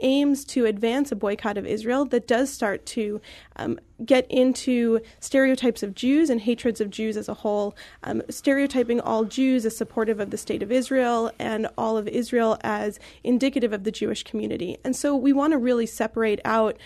aims 0.02 0.44
to 0.44 0.66
advance 0.66 1.12
a 1.12 1.16
boycott 1.16 1.56
of 1.56 1.66
Israel 1.66 2.04
that 2.06 2.26
does 2.26 2.50
start 2.52 2.84
to 2.84 3.20
um, 3.56 3.78
get 4.04 4.26
into 4.28 5.00
stereotypes 5.20 5.82
of 5.82 5.94
Jews 5.94 6.28
and 6.28 6.40
hatreds 6.40 6.80
of 6.80 6.90
Jews 6.90 7.16
as 7.16 7.28
a 7.28 7.34
whole, 7.34 7.76
um, 8.02 8.22
stereotyping 8.28 9.00
all 9.00 9.24
Jews 9.24 9.64
as 9.64 9.76
supportive 9.76 10.20
of 10.20 10.30
the 10.30 10.36
state 10.36 10.62
of 10.62 10.72
Israel 10.72 11.30
and 11.38 11.68
all 11.78 11.96
of 11.96 12.08
Israel 12.08 12.58
as 12.62 12.98
indicative 13.22 13.72
of 13.72 13.84
the 13.84 13.92
Jewish 13.92 14.24
community. 14.24 14.76
And 14.84 14.96
so 14.96 15.16
we 15.16 15.32
want 15.32 15.52
to 15.52 15.58
really 15.58 15.86
separate 15.86 16.40
out 16.44 16.76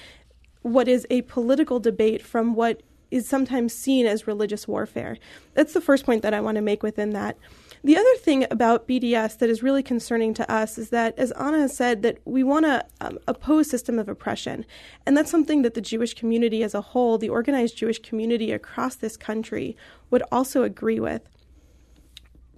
what 0.62 0.88
is 0.88 1.06
a 1.10 1.22
political 1.22 1.80
debate 1.80 2.22
from 2.22 2.54
what 2.54 2.82
is 3.10 3.28
sometimes 3.28 3.72
seen 3.72 4.06
as 4.06 4.26
religious 4.26 4.66
warfare. 4.66 5.18
That's 5.54 5.72
the 5.72 5.80
first 5.80 6.04
point 6.04 6.22
that 6.22 6.34
I 6.34 6.40
want 6.40 6.56
to 6.56 6.62
make 6.62 6.82
within 6.82 7.10
that. 7.10 7.36
The 7.84 7.96
other 7.96 8.16
thing 8.16 8.46
about 8.50 8.88
BDS 8.88 9.38
that 9.38 9.48
is 9.48 9.62
really 9.62 9.82
concerning 9.82 10.34
to 10.34 10.50
us 10.50 10.76
is 10.76 10.90
that, 10.90 11.16
as 11.18 11.30
Anna 11.32 11.58
has 11.58 11.76
said, 11.76 12.02
that 12.02 12.18
we 12.24 12.42
want 12.42 12.64
to 12.64 12.84
um, 13.00 13.18
oppose 13.28 13.70
system 13.70 13.98
of 13.98 14.08
oppression, 14.08 14.64
and 15.04 15.16
that's 15.16 15.30
something 15.30 15.62
that 15.62 15.74
the 15.74 15.80
Jewish 15.80 16.14
community 16.14 16.64
as 16.64 16.74
a 16.74 16.80
whole, 16.80 17.16
the 17.16 17.28
organized 17.28 17.76
Jewish 17.76 18.00
community 18.00 18.50
across 18.50 18.96
this 18.96 19.16
country, 19.16 19.76
would 20.10 20.22
also 20.32 20.62
agree 20.64 20.98
with 20.98 21.28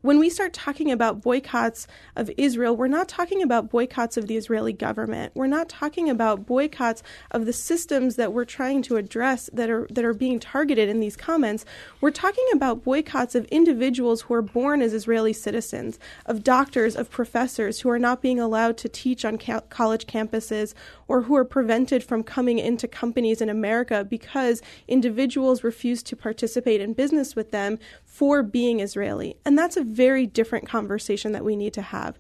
when 0.03 0.19
we 0.19 0.31
start 0.31 0.53
talking 0.53 0.93
about 0.93 1.23
boycotts 1.23 1.87
of 2.15 2.31
Israel, 2.37 2.77
we're 2.77 2.87
not 2.87 3.09
talking 3.09 3.43
about 3.43 3.71
boycotts 3.71 4.17
of 4.17 4.27
the 4.27 4.37
Israeli 4.37 4.73
government. 4.73 5.33
We're 5.35 5.47
not 5.47 5.69
talking 5.69 6.09
about 6.09 6.47
boycotts 6.47 7.03
of 7.31 7.47
the 7.47 7.53
systems 7.53 8.17
that 8.17 8.33
we're 8.33 8.45
trying 8.45 8.83
to 8.83 8.97
address 8.97 9.51
that 9.53 9.71
are 9.71 9.87
that 9.91 10.05
are 10.05 10.15
being 10.15 10.39
targeted 10.39 10.89
in 10.89 11.01
these 11.01 11.17
comments. 11.17 11.65
We're 12.01 12.11
talking 12.11 12.47
about 12.53 12.85
boycotts 12.85 13.35
of 13.35 13.45
individuals 13.47 14.23
who 14.23 14.35
are 14.35 14.43
born 14.43 14.83
as 14.83 14.93
Israeli 14.93 15.33
citizens, 15.33 15.99
of 16.27 16.45
doctors, 16.45 16.95
of 16.95 17.11
professors 17.11 17.81
who 17.81 17.91
are 17.91 17.99
not 17.99 18.23
being 18.23 18.39
allowed 18.39 18.77
to 18.79 18.89
teach 18.89 19.25
on 19.25 19.39
ca- 19.39 19.61
college 19.69 20.07
campuses 20.07 20.75
or 21.09 21.23
who 21.23 21.35
are 21.35 21.45
prevented 21.45 22.05
from 22.05 22.23
coming 22.23 22.59
into 22.59 22.87
companies 22.87 23.41
in 23.41 23.49
America 23.49 24.05
because 24.05 24.63
individuals 24.87 25.65
refuse 25.65 26.03
to 26.05 26.15
participate 26.15 26.81
in 26.81 26.93
business 26.93 27.35
with 27.35 27.51
them 27.51 27.79
for 28.19 28.43
being 28.43 28.81
Israeli. 28.81 29.37
And 29.45 29.57
that's 29.57 29.77
a 29.77 29.85
very 29.85 30.27
different 30.27 30.69
conversation 30.69 31.31
that 31.31 31.45
we 31.45 31.55
need 31.55 31.73
to 31.75 31.83
have. 31.83 32.19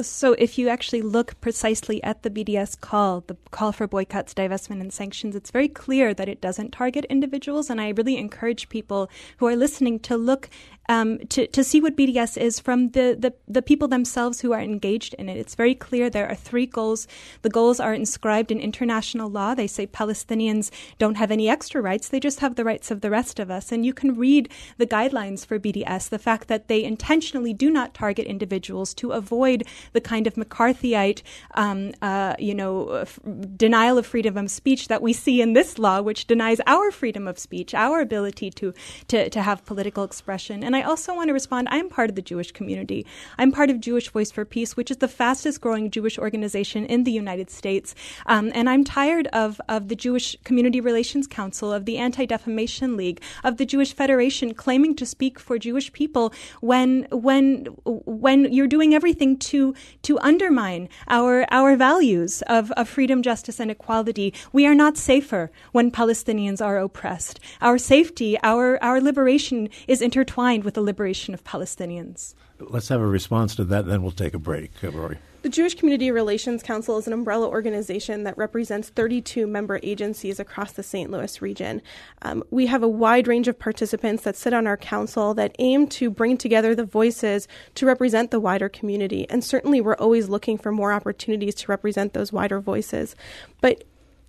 So, 0.00 0.34
if 0.34 0.56
you 0.56 0.68
actually 0.68 1.02
look 1.02 1.40
precisely 1.40 2.02
at 2.04 2.22
the 2.22 2.30
BDS 2.30 2.80
call, 2.80 3.22
the 3.26 3.36
call 3.50 3.72
for 3.72 3.88
boycotts, 3.88 4.34
divestment, 4.34 4.80
and 4.80 4.92
sanctions, 4.92 5.34
it's 5.34 5.50
very 5.50 5.68
clear 5.68 6.14
that 6.14 6.28
it 6.28 6.40
doesn't 6.40 6.70
target 6.70 7.06
individuals. 7.06 7.70
And 7.70 7.80
I 7.80 7.88
really 7.90 8.16
encourage 8.16 8.68
people 8.68 9.10
who 9.38 9.46
are 9.46 9.56
listening 9.56 9.98
to 10.00 10.16
look 10.16 10.48
um, 10.88 11.18
to, 11.28 11.46
to 11.48 11.64
see 11.64 11.80
what 11.80 11.96
BDS 11.96 12.36
is 12.36 12.60
from 12.60 12.90
the, 12.90 13.16
the, 13.18 13.34
the 13.48 13.62
people 13.62 13.88
themselves 13.88 14.40
who 14.40 14.52
are 14.52 14.60
engaged 14.60 15.14
in 15.14 15.28
it. 15.28 15.36
It's 15.36 15.54
very 15.54 15.74
clear 15.74 16.10
there 16.10 16.28
are 16.28 16.34
three 16.34 16.66
goals. 16.66 17.06
The 17.42 17.50
goals 17.50 17.80
are 17.80 17.94
inscribed 17.94 18.50
in 18.50 18.60
international 18.60 19.30
law. 19.30 19.54
They 19.54 19.66
say 19.66 19.86
Palestinians 19.86 20.70
don't 20.98 21.16
have 21.16 21.30
any 21.30 21.48
extra 21.48 21.80
rights, 21.80 22.08
they 22.08 22.20
just 22.20 22.40
have 22.40 22.56
the 22.56 22.64
rights 22.64 22.90
of 22.90 23.00
the 23.00 23.10
rest 23.10 23.38
of 23.38 23.50
us. 23.50 23.72
And 23.72 23.84
you 23.84 23.94
can 23.94 24.16
read 24.16 24.50
the 24.78 24.86
guidelines 24.86 25.46
for 25.46 25.58
BDS, 25.58 26.08
the 26.08 26.18
fact 26.18 26.48
that 26.48 26.68
they 26.68 26.84
intentionally 26.84 27.52
do 27.52 27.70
not 27.70 27.94
target 27.94 28.26
individuals 28.26 28.94
to 28.94 29.12
avoid 29.12 29.64
the 29.92 30.00
kind 30.00 30.26
of 30.26 30.34
McCarthyite, 30.34 31.22
um, 31.54 31.92
uh, 32.02 32.34
you 32.38 32.54
know, 32.54 32.88
f- 32.90 33.18
denial 33.56 33.98
of 33.98 34.06
freedom 34.06 34.36
of 34.36 34.50
speech 34.50 34.88
that 34.88 35.02
we 35.02 35.12
see 35.12 35.40
in 35.40 35.52
this 35.52 35.78
law, 35.78 36.00
which 36.00 36.26
denies 36.26 36.60
our 36.66 36.90
freedom 36.90 37.26
of 37.26 37.38
speech, 37.38 37.74
our 37.74 38.00
ability 38.00 38.50
to, 38.50 38.74
to, 39.08 39.28
to 39.30 39.42
have 39.42 39.64
political 39.64 40.04
expression. 40.04 40.62
And 40.62 40.73
and 40.74 40.82
I 40.82 40.88
also 40.88 41.14
want 41.14 41.28
to 41.28 41.32
respond 41.32 41.68
I'm 41.70 41.88
part 41.88 42.10
of 42.10 42.16
the 42.16 42.22
Jewish 42.22 42.50
community. 42.50 43.06
I'm 43.38 43.52
part 43.52 43.70
of 43.70 43.80
Jewish 43.80 44.08
Voice 44.08 44.32
for 44.32 44.44
Peace, 44.44 44.76
which 44.76 44.90
is 44.90 44.96
the 44.96 45.06
fastest 45.06 45.60
growing 45.60 45.88
Jewish 45.88 46.18
organization 46.18 46.84
in 46.86 47.04
the 47.04 47.12
United 47.12 47.48
States. 47.48 47.94
Um, 48.26 48.50
and 48.56 48.68
I'm 48.68 48.82
tired 48.82 49.28
of, 49.28 49.60
of 49.68 49.86
the 49.86 49.94
Jewish 49.94 50.36
Community 50.42 50.80
Relations 50.80 51.28
Council, 51.28 51.72
of 51.72 51.84
the 51.84 51.96
Anti 51.98 52.26
Defamation 52.26 52.96
League, 52.96 53.22
of 53.44 53.56
the 53.56 53.64
Jewish 53.64 53.92
Federation 53.92 54.52
claiming 54.52 54.96
to 54.96 55.06
speak 55.06 55.38
for 55.38 55.58
Jewish 55.58 55.92
people 55.92 56.32
when, 56.60 57.06
when, 57.12 57.66
when 57.84 58.52
you're 58.52 58.66
doing 58.66 58.94
everything 58.94 59.36
to, 59.36 59.74
to 60.02 60.18
undermine 60.18 60.88
our, 61.06 61.46
our 61.52 61.76
values 61.76 62.42
of, 62.48 62.72
of 62.72 62.88
freedom, 62.88 63.22
justice, 63.22 63.60
and 63.60 63.70
equality. 63.70 64.34
We 64.52 64.66
are 64.66 64.74
not 64.74 64.96
safer 64.96 65.52
when 65.70 65.92
Palestinians 65.92 66.60
are 66.60 66.78
oppressed. 66.78 67.38
Our 67.60 67.78
safety, 67.78 68.36
our, 68.42 68.82
our 68.82 69.00
liberation 69.00 69.68
is 69.86 70.02
intertwined 70.02 70.63
with 70.64 70.74
the 70.74 70.82
liberation 70.82 71.34
of 71.34 71.44
Palestinians. 71.44 72.34
Let's 72.58 72.88
have 72.88 73.00
a 73.00 73.06
response 73.06 73.54
to 73.56 73.64
that, 73.64 73.86
then 73.86 74.02
we'll 74.02 74.12
take 74.12 74.34
a 74.34 74.38
break. 74.38 74.72
Uh, 74.82 74.90
Rory. 74.90 75.18
The 75.44 75.50
Jewish 75.50 75.74
Community 75.74 76.10
Relations 76.10 76.62
Council 76.62 76.96
is 76.96 77.06
an 77.06 77.12
umbrella 77.12 77.46
organization 77.46 78.22
that 78.24 78.38
represents 78.38 78.88
32 78.88 79.46
member 79.46 79.78
agencies 79.82 80.40
across 80.40 80.72
the 80.72 80.82
St. 80.82 81.10
Louis 81.10 81.42
region. 81.42 81.82
Um, 82.22 82.42
we 82.50 82.64
have 82.64 82.82
a 82.82 82.88
wide 82.88 83.28
range 83.28 83.46
of 83.46 83.58
participants 83.58 84.22
that 84.22 84.36
sit 84.36 84.54
on 84.54 84.66
our 84.66 84.78
council 84.78 85.34
that 85.34 85.54
aim 85.58 85.86
to 85.88 86.08
bring 86.08 86.38
together 86.38 86.74
the 86.74 86.86
voices 86.86 87.46
to 87.74 87.84
represent 87.84 88.30
the 88.30 88.40
wider 88.40 88.70
community. 88.70 89.28
And 89.28 89.44
certainly, 89.44 89.82
we're 89.82 89.96
always 89.96 90.30
looking 90.30 90.56
for 90.56 90.72
more 90.72 90.94
opportunities 90.94 91.56
to 91.56 91.70
represent 91.70 92.14
those 92.14 92.32
wider 92.32 92.58
voices. 92.58 93.14
But 93.60 93.84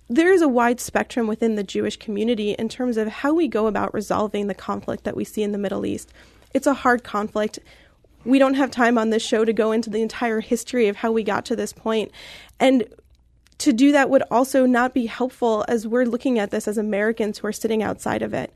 there 0.08 0.32
is 0.32 0.42
a 0.42 0.48
wide 0.48 0.80
spectrum 0.80 1.26
within 1.26 1.56
the 1.56 1.64
Jewish 1.64 1.96
community 1.96 2.52
in 2.52 2.68
terms 2.68 2.96
of 2.96 3.08
how 3.08 3.34
we 3.34 3.48
go 3.48 3.66
about 3.66 3.92
resolving 3.92 4.46
the 4.46 4.54
conflict 4.54 5.04
that 5.04 5.16
we 5.16 5.24
see 5.24 5.42
in 5.42 5.52
the 5.52 5.58
Middle 5.58 5.84
East. 5.84 6.12
It's 6.54 6.66
a 6.66 6.74
hard 6.74 7.02
conflict. 7.02 7.58
We 8.24 8.38
don't 8.38 8.54
have 8.54 8.70
time 8.70 8.98
on 8.98 9.10
this 9.10 9.24
show 9.24 9.44
to 9.44 9.52
go 9.52 9.72
into 9.72 9.90
the 9.90 10.02
entire 10.02 10.40
history 10.40 10.88
of 10.88 10.96
how 10.96 11.12
we 11.12 11.22
got 11.22 11.44
to 11.46 11.56
this 11.56 11.72
point. 11.72 12.12
And 12.60 12.84
to 13.58 13.72
do 13.72 13.92
that 13.92 14.10
would 14.10 14.22
also 14.30 14.66
not 14.66 14.94
be 14.94 15.06
helpful 15.06 15.64
as 15.66 15.86
we're 15.86 16.04
looking 16.04 16.38
at 16.38 16.50
this 16.50 16.68
as 16.68 16.78
Americans 16.78 17.38
who 17.38 17.46
are 17.48 17.52
sitting 17.52 17.82
outside 17.82 18.22
of 18.22 18.34
it. 18.34 18.52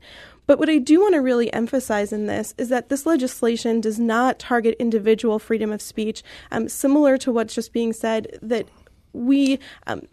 But 0.47 0.59
what 0.59 0.69
I 0.69 0.77
do 0.77 1.01
want 1.01 1.15
to 1.15 1.21
really 1.21 1.51
emphasize 1.53 2.13
in 2.13 2.27
this 2.27 2.53
is 2.57 2.69
that 2.69 2.89
this 2.89 3.05
legislation 3.05 3.81
does 3.81 3.99
not 3.99 4.39
target 4.39 4.75
individual 4.79 5.39
freedom 5.39 5.71
of 5.71 5.81
speech, 5.81 6.23
um, 6.51 6.67
similar 6.67 7.17
to 7.19 7.31
what's 7.31 7.55
just 7.55 7.73
being 7.73 7.93
said, 7.93 8.37
that 8.41 8.67
we. 9.13 9.59
Um, 9.87 10.07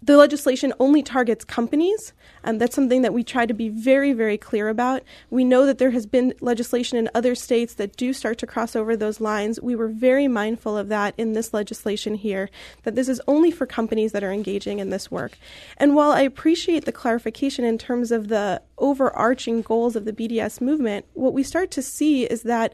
the 0.00 0.16
legislation 0.16 0.72
only 0.78 1.02
targets 1.02 1.44
companies. 1.44 2.12
and 2.44 2.60
that's 2.60 2.74
something 2.74 3.02
that 3.02 3.12
we 3.12 3.24
try 3.24 3.44
to 3.44 3.52
be 3.52 3.68
very, 3.68 4.12
very 4.12 4.38
clear 4.38 4.68
about. 4.68 5.02
We 5.28 5.44
know 5.44 5.66
that 5.66 5.78
there 5.78 5.90
has 5.90 6.06
been 6.06 6.34
legislation 6.40 6.96
in 6.96 7.10
other 7.14 7.34
states 7.34 7.74
that 7.74 7.96
do 7.96 8.12
start 8.12 8.38
to 8.38 8.46
cross 8.46 8.76
over 8.76 8.96
those 8.96 9.20
lines. 9.20 9.60
We 9.60 9.74
were 9.74 9.88
very 9.88 10.28
mindful 10.28 10.78
of 10.78 10.88
that 10.88 11.14
in 11.18 11.32
this 11.32 11.52
legislation 11.52 12.14
here, 12.14 12.48
that 12.84 12.94
this 12.94 13.08
is 13.08 13.20
only 13.26 13.50
for 13.50 13.66
companies 13.66 14.12
that 14.12 14.22
are 14.22 14.32
engaging 14.32 14.78
in 14.78 14.90
this 14.90 15.10
work. 15.10 15.36
And 15.78 15.94
while 15.94 16.12
I 16.12 16.20
appreciate 16.20 16.84
the 16.84 16.92
clarification 16.92 17.64
in 17.64 17.76
terms 17.76 18.12
of 18.12 18.28
the 18.28 18.62
overarching 18.78 19.62
goals 19.62 19.96
of 19.96 20.04
the 20.04 20.12
BDS 20.12 20.60
movement, 20.60 21.06
what 21.14 21.34
we 21.34 21.42
start 21.42 21.70
to 21.72 21.82
see 21.82 22.24
is 22.24 22.44
that 22.44 22.72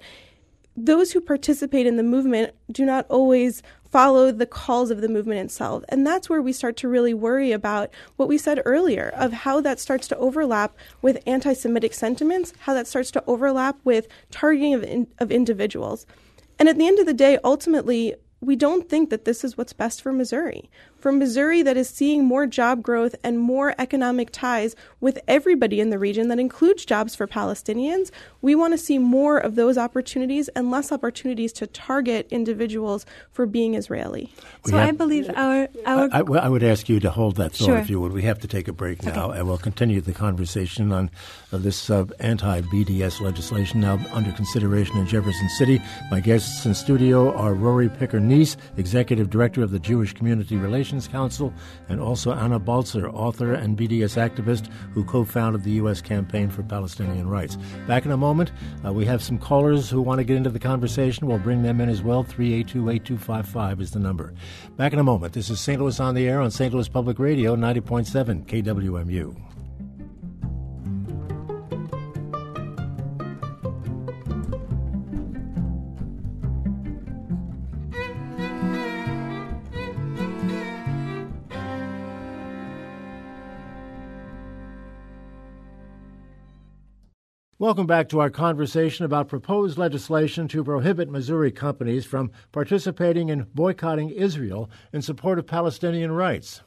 those 0.77 1.13
who 1.13 1.21
participate 1.21 1.87
in 1.87 1.97
the 1.97 2.03
movement 2.03 2.53
do 2.71 2.85
not 2.85 3.07
always 3.09 3.63
follow 3.95 4.33
the 4.33 4.45
calls 4.45 4.91
of 4.91 5.01
the 5.01 5.09
movement 5.09 5.39
itself. 5.39 5.85
And 5.89 6.05
that's 6.05 6.29
where 6.29 6.43
we 6.43 6.53
start 6.53 6.77
to 6.79 6.89
really 6.89 7.15
worry 7.15 7.53
about 7.53 7.91
what 8.17 8.27
we 8.27 8.37
said 8.37 8.61
earlier 8.65 9.13
of 9.15 9.33
how 9.33 9.61
that 9.61 9.79
starts 9.79 10.09
to 10.09 10.17
overlap 10.17 10.77
with 11.01 11.23
anti 11.29 11.53
Semitic 11.53 11.95
sentiments, 11.95 12.53
how 12.59 12.75
that 12.75 12.89
starts 12.89 13.13
to 13.13 13.23
overlap 13.29 13.79
with 13.85 14.09
targeting 14.33 14.75
of, 14.75 14.83
in, 14.83 15.07
of 15.19 15.31
individuals. 15.31 16.07
And 16.59 16.69
at 16.69 16.77
the 16.77 16.89
end 16.89 16.99
of 16.99 17.07
the 17.07 17.15
day, 17.15 17.39
ultimately, 17.45 18.17
we 18.41 18.57
don't 18.57 18.89
think 18.89 19.11
that 19.11 19.27
this 19.27 19.45
is 19.45 19.57
what's 19.57 19.73
best 19.73 20.03
for 20.03 20.13
Missouri. 20.13 20.69
For 21.05 21.13
Missouri, 21.13 21.61
that 21.61 21.77
is 21.77 21.91
seeing 21.91 22.25
more 22.25 22.47
job 22.47 22.83
growth 22.83 23.15
and 23.23 23.39
more 23.39 23.75
economic 23.79 24.31
ties 24.31 24.75
with 25.03 25.19
everybody 25.29 25.79
in 25.79 25.91
the 25.91 25.99
region 25.99 26.29
that 26.29 26.39
includes 26.39 26.87
jobs 26.87 27.15
for 27.15 27.27
Palestinians, 27.27 28.11
we 28.41 28.55
want 28.55 28.73
to 28.73 28.79
see 28.79 28.97
more 28.97 29.37
of 29.37 29.55
those 29.55 29.77
opportunities 29.77 30.49
and 30.57 30.71
less 30.71 30.91
opportunities 30.91 31.53
to 31.53 31.67
target 31.67 32.27
individuals 32.31 33.05
for 33.33 33.45
being 33.45 33.75
Israeli. 33.75 34.33
So 34.65 34.79
have, 34.79 34.89
I 34.89 34.93
believe 34.93 35.29
our. 35.37 35.69
our 35.85 36.09
I, 36.11 36.21
I, 36.21 36.21
I, 36.21 36.49
would 36.49 36.63
ask 36.63 36.89
you 36.89 37.01
to 37.01 37.11
hold 37.11 37.37
that 37.37 37.53
thought, 37.53 37.67
sure. 37.67 37.77
if 37.77 37.91
you 37.91 38.01
would. 38.01 38.13
We 38.13 38.23
have 38.23 38.39
to 38.39 38.49
take 38.49 38.67
a 38.67 38.73
break 38.73 39.03
now, 39.03 39.29
okay. 39.29 39.41
and 39.41 39.47
we'll 39.47 39.59
continue 39.59 40.01
the 40.01 40.15
conversation 40.15 40.91
on 40.91 41.11
uh, 41.53 41.59
this 41.59 41.91
uh, 41.91 42.07
anti 42.21 42.63
BDS 42.63 43.21
legislation 43.21 43.81
now 43.81 44.01
under 44.13 44.33
consideration 44.33 44.97
in 44.97 45.07
Jefferson 45.07 45.51
City. 45.51 45.83
My 46.11 46.21
guests 46.21 46.65
in 46.65 46.75
studio 46.75 47.37
are 47.37 47.53
Rory 47.53 47.91
Picker 47.91 48.21
Neiss, 48.21 48.57
Executive 48.79 49.29
Director 49.29 49.63
of 49.63 49.71
the 49.71 49.79
Jewish 49.79 50.15
Community 50.15 50.57
Relations 50.57 50.94
Council, 51.09 51.53
and 51.89 52.01
also 52.01 52.33
Anna 52.33 52.59
Baltzer, 52.59 53.09
author 53.09 53.55
and 53.55 53.77
BDS 53.77 54.17
activist 54.17 54.71
who 54.93 55.05
co 55.05 55.25
founded 55.25 55.65
the 55.65 55.73
U.S. 55.73 56.01
Campaign 56.01 56.51
for 56.51 56.63
Palestinian 56.63 57.29
Rights. 57.29 57.57
Back 57.87 58.05
in 58.05 58.11
a 58.11 58.17
moment, 58.17 58.53
uh, 58.85 58.93
we 58.93 59.05
have 59.07 59.23
some 59.23 59.39
callers 59.39 59.91
who 59.91 60.01
want 60.01 60.19
to 60.19 60.25
get 60.25 60.37
into 60.37 60.51
the 60.51 60.59
conversation. 60.59 61.27
We'll 61.27 61.39
bring 61.39 61.63
them 61.63 61.81
in 61.81 61.89
as 61.89 62.03
well. 62.03 62.23
382 62.23 62.91
8255 62.91 63.81
is 63.81 63.91
the 63.91 63.99
number. 63.99 64.33
Back 64.77 64.93
in 64.93 64.99
a 64.99 65.05
moment. 65.05 65.33
This 65.33 65.51
is 65.51 65.61
St. 65.61 65.81
Louis 65.81 65.99
on 66.01 66.15
the 66.15 66.29
Air 66.29 66.41
on 66.41 66.51
St. 66.51 66.73
Louis 66.73 66.89
Public 66.89 67.19
Radio, 67.19 67.57
90.7 67.57 68.47
KWMU. 68.47 69.54
Welcome 87.61 87.87
back 87.87 88.09
to 88.09 88.19
our 88.19 88.31
conversation 88.31 89.05
about 89.05 89.29
proposed 89.29 89.79
legislation 89.79 90.49
to 90.49 90.65
prohibit 90.65 91.09
Missouri 91.09 91.53
companies 91.53 92.05
from 92.05 92.33
participating 92.51 93.29
in 93.29 93.47
boycotting 93.55 94.11
Israel 94.11 94.69
in 94.93 95.03
support 95.03 95.39
of 95.39 95.47
Palestinian 95.47 96.11
rights. 96.11 96.63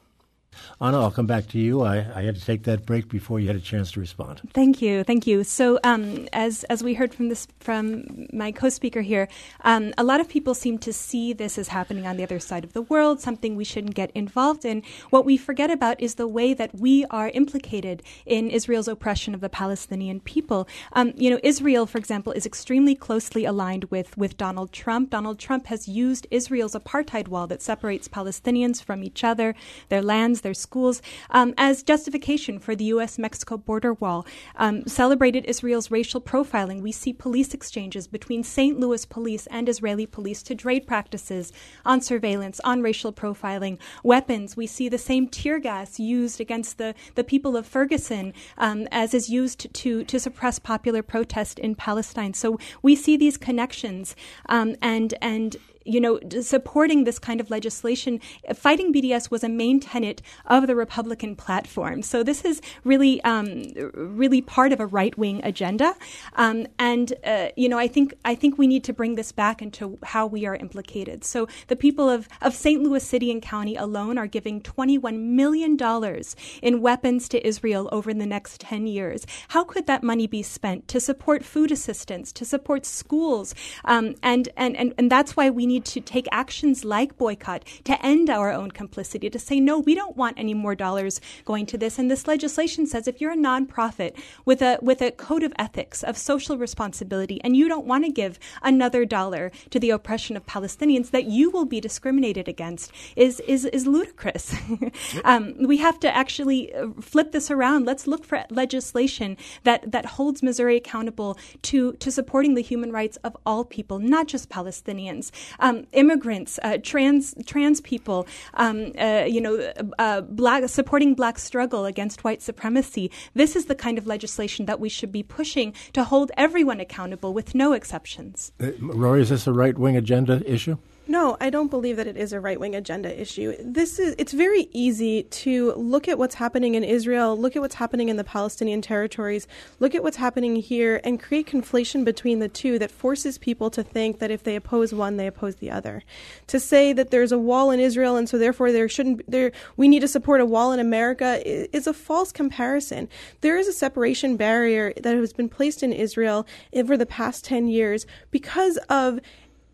Anna, 0.80 1.01
I'll 1.01 1.12
come 1.12 1.25
back 1.25 1.48
to 1.48 1.60
you. 1.60 1.82
I, 1.82 1.98
I, 2.16 2.22
had 2.24 2.36
to 2.36 2.42
take 2.42 2.63
that 2.63 2.86
break 2.86 3.10
before 3.10 3.39
you 3.39 3.48
had 3.48 3.56
a 3.56 3.62
chance 3.62 3.92
to 3.94 4.00
respond. 4.00 4.42
Thank 4.54 4.82
you, 4.82 5.04
thank 5.04 5.25
you. 5.25 5.44
So, 5.44 5.80
um, 5.84 6.27
as 6.34 6.63
as 6.66 6.84
we 6.84 6.94
heard 6.94 7.13
from 7.13 7.30
this 7.30 7.48
from 7.60 8.27
my 8.32 8.51
co-speaker 8.51 9.01
here, 9.01 9.27
um, 9.62 9.94
a 9.98 10.04
lot 10.04 10.20
of 10.20 10.30
people 10.30 10.54
seem 10.54 10.77
to 10.80 10.94
see 10.94 11.34
this 11.34 11.58
as 11.58 11.70
happening 11.70 12.06
on 12.06 12.18
the 12.18 12.24
other 12.24 12.39
side 12.39 12.63
of 12.63 12.74
the 12.74 12.84
world, 12.84 13.20
something 13.20 13.56
we 13.56 13.63
shouldn't 13.63 13.96
get 13.96 14.12
involved 14.12 14.66
in. 14.66 14.84
What 15.10 15.25
we 15.25 15.36
forget 15.38 15.72
about 15.72 16.00
is 16.00 16.16
the 16.16 16.27
way 16.27 16.54
that 16.54 16.75
we 16.75 17.06
are 17.06 17.30
implicated 17.30 18.04
in 18.25 18.50
Israel's 18.50 18.88
oppression 18.88 19.34
of 19.34 19.42
the 19.42 19.50
Palestinian 19.50 20.20
people. 20.20 20.68
Um, 20.94 21.13
you 21.16 21.30
know, 21.30 21.39
Israel, 21.44 21.86
for 21.86 21.98
example, 21.98 22.34
is 22.34 22.46
extremely 22.46 22.96
closely 22.96 23.46
aligned 23.46 23.86
with 23.86 24.16
with 24.18 24.38
Donald 24.38 24.72
Trump. 24.72 25.10
Donald 25.10 25.39
Trump 25.39 25.68
has 25.68 25.88
used 25.88 26.27
Israel's 26.30 26.75
apartheid 26.75 27.27
wall 27.27 27.48
that 27.48 27.62
separates 27.62 28.08
Palestinians 28.08 28.84
from 28.84 29.04
each 29.04 29.24
other, 29.24 29.56
their 29.89 30.01
lands 30.01 30.37
their 30.41 30.53
schools 30.53 31.01
um, 31.29 31.53
as 31.58 31.84
justification 31.84 32.60
for 32.60 32.75
the 32.75 32.86
U.S. 32.86 33.17
Mexico 33.17 33.58
border 33.58 33.94
wall, 33.94 34.25
um, 34.56 34.86
celebrated 34.88 35.46
Israel's 35.46 35.91
racial 35.91 36.22
profiling. 36.22 36.82
We 36.82 36.91
see 36.91 37.13
police 37.13 37.53
exchanges 37.53 38.08
between 38.08 38.44
St. 38.44 38.79
Louis 38.79 39.06
police 39.06 39.48
and 39.48 39.70
Israeli 39.70 40.06
police 40.06 40.44
to 40.44 40.56
trade 40.56 40.88
practices 40.88 41.51
on 41.86 42.01
surveillance, 42.01 42.60
on 42.63 42.82
racial 42.82 43.13
profiling, 43.13 43.79
weapons. 44.03 44.58
We 44.58 44.67
see 44.67 44.89
the 44.89 44.98
same 44.98 45.27
tear 45.27 45.60
gas 45.60 46.00
used 46.00 46.39
against 46.39 46.77
the, 46.77 46.96
the 47.15 47.24
people 47.24 47.56
of 47.58 47.65
Ferguson 47.65 48.34
um, 48.58 48.88
as 48.91 49.13
is 49.13 49.29
used 49.29 49.74
to, 49.74 50.03
to 50.03 50.20
suppress 50.20 50.60
popular 50.60 51.03
protest 51.03 51.60
in 51.60 51.75
Palestine. 51.75 52.34
So 52.34 52.60
we 52.82 52.96
see 52.96 53.17
these 53.17 53.38
connections 53.38 54.15
um, 54.48 54.75
and 54.82 55.13
and 55.22 55.58
you 55.88 56.00
know, 56.01 56.20
supporting 56.41 57.03
this 57.03 57.20
kind 57.20 57.39
of 57.39 57.50
legislation, 57.50 58.20
fighting 58.53 58.94
BDS 58.94 59.32
was 59.32 59.44
a 59.44 59.50
main 59.50 59.79
tenet 59.79 60.22
of 60.46 60.67
the 60.67 60.75
Republican 60.75 61.36
platform. 61.36 62.01
So 62.01 62.24
this 62.24 62.44
is 62.44 62.62
really, 62.84 63.22
um, 63.24 63.63
really 63.94 64.41
part 64.41 64.72
of 64.74 64.79
a 64.79 64.86
right 64.86 65.17
wing 65.17 65.41
agenda. 65.44 65.96
Um, 66.36 66.67
and 66.77 67.13
uh, 67.24 67.50
you 67.56 67.70
know, 67.70 67.77
I 67.77 67.88
think 67.88 68.13
I 68.25 68.36
think 68.36 68.58
we 68.58 68.67
need 68.67 68.84
to 68.86 68.94
bring 68.94 69.15
this 69.15 69.32
back 69.32 69.62
into 69.62 69.98
how 70.03 70.27
we 70.27 70.46
are 70.46 70.56
implicated. 70.56 71.24
So 71.24 71.48
the 71.67 71.75
people 71.75 72.10
of 72.10 72.27
of 72.41 72.53
St. 72.53 72.82
Louis 72.82 73.03
City 73.03 73.32
and 73.32 73.41
County 73.41 73.75
alone 73.75 74.17
are 74.17 74.27
giving 74.27 74.62
21 74.62 75.36
million 75.36 75.77
dollars 75.77 76.36
in 76.62 76.82
weapons 76.82 77.29
to 77.29 77.46
Israel 77.46 77.89
over 77.91 78.13
the 78.13 78.25
next 78.25 78.62
10 78.62 78.88
years. 78.88 79.25
How 79.50 79.63
could 79.63 79.88
that 79.88 80.03
money 80.03 80.27
be 80.27 80.44
spent 80.44 80.88
to 80.89 81.00
support 81.00 81.44
food 81.44 81.72
assistance, 81.72 82.32
to 82.34 82.46
support 82.46 82.86
schools, 82.86 83.56
um, 83.86 84.15
and, 84.22 84.50
and 84.58 84.75
and 84.75 84.94
and 84.98 85.12
that's 85.12 85.36
why 85.36 85.50
we 85.50 85.65
need 85.65 85.76
need 85.77 85.86
to 85.86 86.01
take 86.01 86.27
actions 86.31 86.84
like 86.84 87.17
boycott 87.17 87.63
to 87.84 88.03
end 88.03 88.29
our 88.29 88.51
own 88.51 88.72
complicity, 88.72 89.29
to 89.29 89.38
say, 89.38 89.60
no, 89.60 89.77
we 89.79 89.93
don't 89.93 90.17
want 90.17 90.39
any 90.39 90.55
more 90.55 90.74
dollars 90.74 91.22
going 91.46 91.67
to 91.67 91.77
this. 91.77 92.00
And 92.00 92.10
this 92.10 92.27
legislation 92.27 92.88
says 92.88 93.07
if 93.07 93.22
you're 93.22 93.34
a 93.34 93.38
nonprofit 93.38 94.17
with 94.43 94.62
a, 94.62 94.79
with 94.81 95.01
a 95.01 95.12
code 95.12 95.43
of 95.43 95.53
ethics, 95.60 96.03
of 96.03 96.17
social 96.17 96.57
responsibility, 96.57 97.39
and 97.43 97.55
you 97.55 97.67
don't 97.67 97.86
want 97.86 98.05
to 98.05 98.12
give 98.12 98.39
another 98.63 99.05
dollar 99.05 99.51
to 99.69 99.79
the 99.79 99.91
oppression 99.91 100.36
of 100.36 100.46
Palestinians, 100.48 101.12
that 101.12 101.25
you 101.25 101.51
will 101.51 101.65
be 101.65 101.79
discriminated 101.79 102.48
against 102.48 102.91
is, 103.15 103.39
is, 103.41 103.65
is 103.65 103.86
ludicrous. 103.86 104.55
um, 105.24 105.55
we 105.60 105.77
have 105.77 106.00
to 106.00 106.10
actually 106.15 106.73
uh, 106.73 106.88
flip 106.99 107.32
this 107.32 107.52
around. 107.52 107.86
Let's 107.86 108.08
look 108.08 108.25
for 108.25 108.43
legislation 108.49 109.38
that, 109.63 109.91
that 109.91 110.06
holds 110.17 110.41
Missouri 110.41 110.78
accountable 110.78 111.38
to, 111.63 111.93
to 111.93 112.12
supporting 112.12 112.56
the 112.56 112.62
human 112.62 112.91
rights 112.91 113.17
of 113.17 113.38
all 113.45 113.63
people, 113.63 113.99
not 113.99 114.28
just 114.28 114.49
Palestinians 114.49 115.30
um, 115.60 115.66
immigrants, 115.91 116.60
uh, 116.63 116.77
trans 116.82 117.36
trans 117.45 117.82
people, 117.82 118.27
um, 118.56 118.93
uh, 118.97 119.25
you 119.27 119.41
know, 119.41 119.73
uh, 119.99 120.21
black 120.21 120.67
supporting 120.69 121.13
black 121.13 121.39
struggle 121.39 121.86
against 121.86 122.23
white 122.23 122.41
supremacy. 122.41 123.12
This 123.34 123.56
is 123.56 123.65
the 123.65 123.75
kind 123.75 123.97
of 123.97 124.08
legislation 124.08 124.65
that 124.65 124.80
we 124.80 124.89
should 124.89 125.12
be 125.12 125.23
pushing 125.23 125.73
to 125.93 126.03
hold 126.03 126.32
everyone 126.38 126.80
accountable 126.80 127.34
with 127.34 127.56
no 127.56 127.73
exceptions. 127.73 128.51
Uh, 128.60 128.71
Rory, 128.80 129.21
is 129.21 129.30
this 129.30 129.47
a 129.47 129.53
right 129.53 129.77
wing 129.77 129.95
agenda 129.95 130.41
issue? 130.45 130.77
No, 131.10 131.38
I 131.39 131.50
don't 131.50 131.70
believe 131.70 131.96
that 131.96 132.08
it 132.08 132.17
is 132.17 132.34
a 132.34 132.39
right 132.41 132.60
wing 132.60 132.76
agenda 132.76 133.20
issue. 133.20 133.56
This 133.62 133.98
is 133.98 134.13
it's 134.17 134.34
very 134.34 134.67
easy 134.74 135.24
to 135.24 135.74
look 135.76 136.10
at 136.10 136.17
what's 136.17 136.36
happening 136.36 136.76
in 136.76 136.84
Israel, 136.84 137.38
look 137.38 137.56
at 137.56 137.62
what's 137.62 137.76
happening 137.76 138.10
in 138.10 138.17
the 138.17 138.26
Palestinian 138.26 138.82
territories, 138.82 139.48
look 139.80 139.96
at 139.96 140.04
what's 140.04 140.17
happening 140.17 140.58
here 140.58 141.00
and 141.06 141.22
create 141.22 141.48
conflation 141.48 142.04
between 142.04 142.39
the 142.39 142.50
two 142.50 142.78
that 142.80 142.91
forces 142.91 143.38
people 143.38 143.70
to 143.70 143.84
think 143.84 144.20
that 144.20 144.32
if 144.32 144.43
they 144.43 144.58
oppose 144.58 144.93
one, 144.93 145.15
they 145.15 145.28
oppose 145.28 145.56
the 145.56 145.72
other. 145.72 146.04
To 146.48 146.60
say 146.60 146.91
that 146.91 147.10
there's 147.10 147.32
a 147.32 147.39
wall 147.39 147.72
in 147.72 147.80
Israel 147.80 148.17
and 148.17 148.28
so 148.28 148.38
therefore 148.38 148.74
there 148.74 148.89
shouldn't 148.89 149.30
there 149.32 149.54
we 149.78 149.88
need 149.88 150.02
to 150.02 150.10
support 150.10 150.41
a 150.41 150.46
wall 150.46 150.74
in 150.74 150.80
America 150.80 151.41
is 151.46 151.88
a 151.88 151.93
false 151.93 152.34
comparison. 152.34 153.08
There 153.39 153.58
is 153.58 153.70
a 153.70 153.74
separation 153.74 154.36
barrier 154.36 154.91
that 155.02 155.15
has 155.15 155.32
been 155.32 155.48
placed 155.48 155.84
in 155.84 155.93
Israel 155.93 156.46
over 156.74 156.98
the 156.98 157.06
past 157.06 157.46
10 157.46 157.70
years 157.70 158.06
because 158.30 158.78
of 158.89 159.22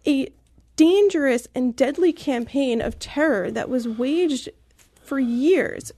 a 0.05 0.31
dangerous 0.75 1.47
and 1.53 1.75
deadly 1.75 2.11
campaign 2.13 2.81
of 2.81 2.99
terror 2.99 3.51
that 3.51 3.69
was 3.69 3.87
waged 3.87 4.49
for 5.01 5.19
years 5.19 5.91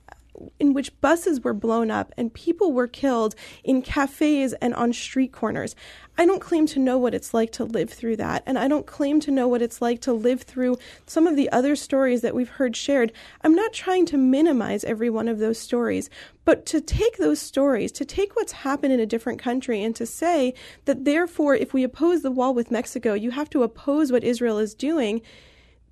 in 0.60 0.74
which 0.74 1.00
buses 1.02 1.42
were 1.42 1.54
blown 1.54 1.92
up 1.92 2.14
and 2.18 2.34
people 2.34 2.72
were 2.72 2.88
killed 2.88 3.36
in 3.64 3.82
cafes 3.82 4.54
and 4.54 4.74
on 4.74 4.94
street 4.94 5.32
corners. 5.32 5.76
I 6.18 6.26
don't 6.26 6.40
claim 6.40 6.66
to 6.68 6.80
know 6.80 6.98
what 6.98 7.14
it's 7.14 7.34
like 7.34 7.52
to 7.54 7.66
live 7.66 7.90
through 7.90 8.18
that. 8.18 8.44
And 8.46 8.58
I 8.58 8.68
don't 8.68 8.86
claim 8.86 9.20
to 9.22 9.32
know 9.32 9.48
what 9.48 9.62
it's 9.62 9.82
like 9.82 10.00
to 10.02 10.14
live 10.14 10.44
through 10.44 10.78
some 11.06 11.28
of 11.28 11.36
the 11.36 11.52
other 11.52 11.76
stories 11.76 12.22
that 12.22 12.36
we've 12.36 12.50
heard 12.50 12.76
shared. 12.76 13.12
I'm 13.42 13.56
not 13.56 13.74
trying 13.74 14.06
to 14.08 14.18
minimize 14.18 14.84
every 14.84 15.10
one 15.10 15.28
of 15.28 15.40
those 15.40 15.60
stories, 15.60 16.10
but 16.46 16.66
to 16.68 16.80
take 16.80 17.18
those 17.18 17.42
stories, 17.42 17.92
to 17.94 18.06
take 18.06 18.36
what's 18.36 18.54
happened 18.54 18.94
in 18.94 19.00
a 19.00 19.06
different 19.06 19.40
country 19.40 19.84
and 19.84 19.96
to 19.96 20.06
say 20.06 20.54
that 20.86 21.04
therefore, 21.04 21.56
if 21.56 21.74
we 21.74 21.84
oppose 21.84 22.22
the 22.22 22.32
wall 22.32 22.54
with 22.54 22.72
Mexico, 22.72 23.14
you 23.14 23.32
have 23.32 23.50
to 23.50 23.64
oppose 23.64 24.12
what 24.12 24.24
Israel 24.24 24.58
is 24.58 24.74
doing 24.74 25.22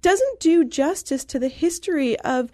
doesn't 0.03 0.39
do 0.41 0.65
justice 0.65 1.23
to 1.23 1.39
the 1.39 1.47
history 1.47 2.19
of 2.19 2.51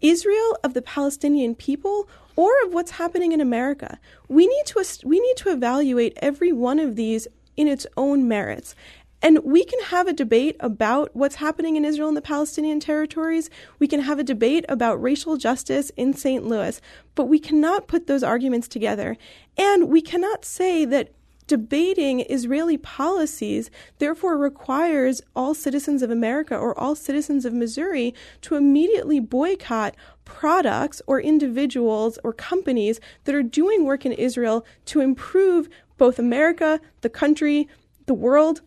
Israel, 0.00 0.58
of 0.62 0.74
the 0.74 0.82
Palestinian 0.82 1.54
people, 1.54 2.08
or 2.36 2.50
of 2.64 2.74
what's 2.74 2.92
happening 2.92 3.32
in 3.32 3.40
America. 3.40 3.98
We 4.28 4.46
need 4.46 4.66
to 4.66 4.84
we 5.04 5.20
need 5.20 5.36
to 5.38 5.50
evaluate 5.50 6.18
every 6.20 6.52
one 6.52 6.78
of 6.78 6.96
these 6.96 7.28
in 7.56 7.68
its 7.68 7.86
own 7.96 8.26
merits. 8.28 8.74
And 9.22 9.38
we 9.42 9.64
can 9.64 9.80
have 9.84 10.06
a 10.06 10.12
debate 10.12 10.54
about 10.60 11.16
what's 11.16 11.36
happening 11.36 11.76
in 11.76 11.84
Israel 11.86 12.08
and 12.08 12.16
the 12.16 12.20
Palestinian 12.20 12.78
territories. 12.78 13.48
We 13.78 13.88
can 13.88 14.00
have 14.00 14.18
a 14.18 14.24
debate 14.24 14.66
about 14.68 15.00
racial 15.00 15.38
justice 15.38 15.90
in 15.96 16.12
St. 16.12 16.44
Louis, 16.44 16.78
but 17.14 17.24
we 17.24 17.38
cannot 17.38 17.88
put 17.88 18.06
those 18.06 18.22
arguments 18.22 18.68
together. 18.68 19.16
And 19.56 19.88
we 19.88 20.02
cannot 20.02 20.44
say 20.44 20.84
that 20.84 21.12
debating 21.46 22.20
Israeli 22.20 22.76
policies 22.76 23.70
therefore 23.98 24.36
requires 24.38 25.20
all 25.36 25.54
citizens 25.54 26.02
of 26.02 26.10
America 26.10 26.56
or 26.56 26.78
all 26.78 26.94
citizens 26.94 27.44
of 27.44 27.52
Missouri 27.52 28.14
to 28.42 28.56
immediately 28.56 29.20
boycott 29.20 29.94
products 30.24 31.02
or 31.06 31.20
individuals 31.20 32.18
or 32.24 32.32
companies 32.32 33.00
that 33.24 33.34
are 33.34 33.42
doing 33.42 33.84
work 33.84 34.06
in 34.06 34.12
Israel 34.12 34.64
to 34.86 35.00
improve 35.00 35.68
both 35.98 36.18
America, 36.18 36.80
the 37.02 37.10
country, 37.10 37.68
the 38.06 38.14
world. 38.14 38.62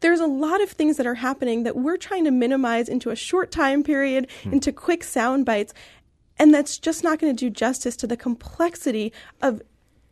There's 0.00 0.20
a 0.20 0.26
lot 0.26 0.60
of 0.60 0.70
things 0.70 0.96
that 0.96 1.06
are 1.06 1.14
happening 1.14 1.62
that 1.62 1.76
we're 1.76 1.96
trying 1.96 2.24
to 2.24 2.30
minimize 2.30 2.88
into 2.88 3.10
a 3.10 3.16
short 3.16 3.52
time 3.52 3.82
period, 3.82 4.28
hmm. 4.42 4.54
into 4.54 4.72
quick 4.72 5.04
sound 5.04 5.46
bites. 5.46 5.72
And 6.38 6.52
that's 6.52 6.78
just 6.78 7.04
not 7.04 7.18
going 7.18 7.36
to 7.36 7.44
do 7.46 7.50
justice 7.50 7.94
to 7.96 8.06
the 8.06 8.16
complexity 8.16 9.12
of 9.40 9.62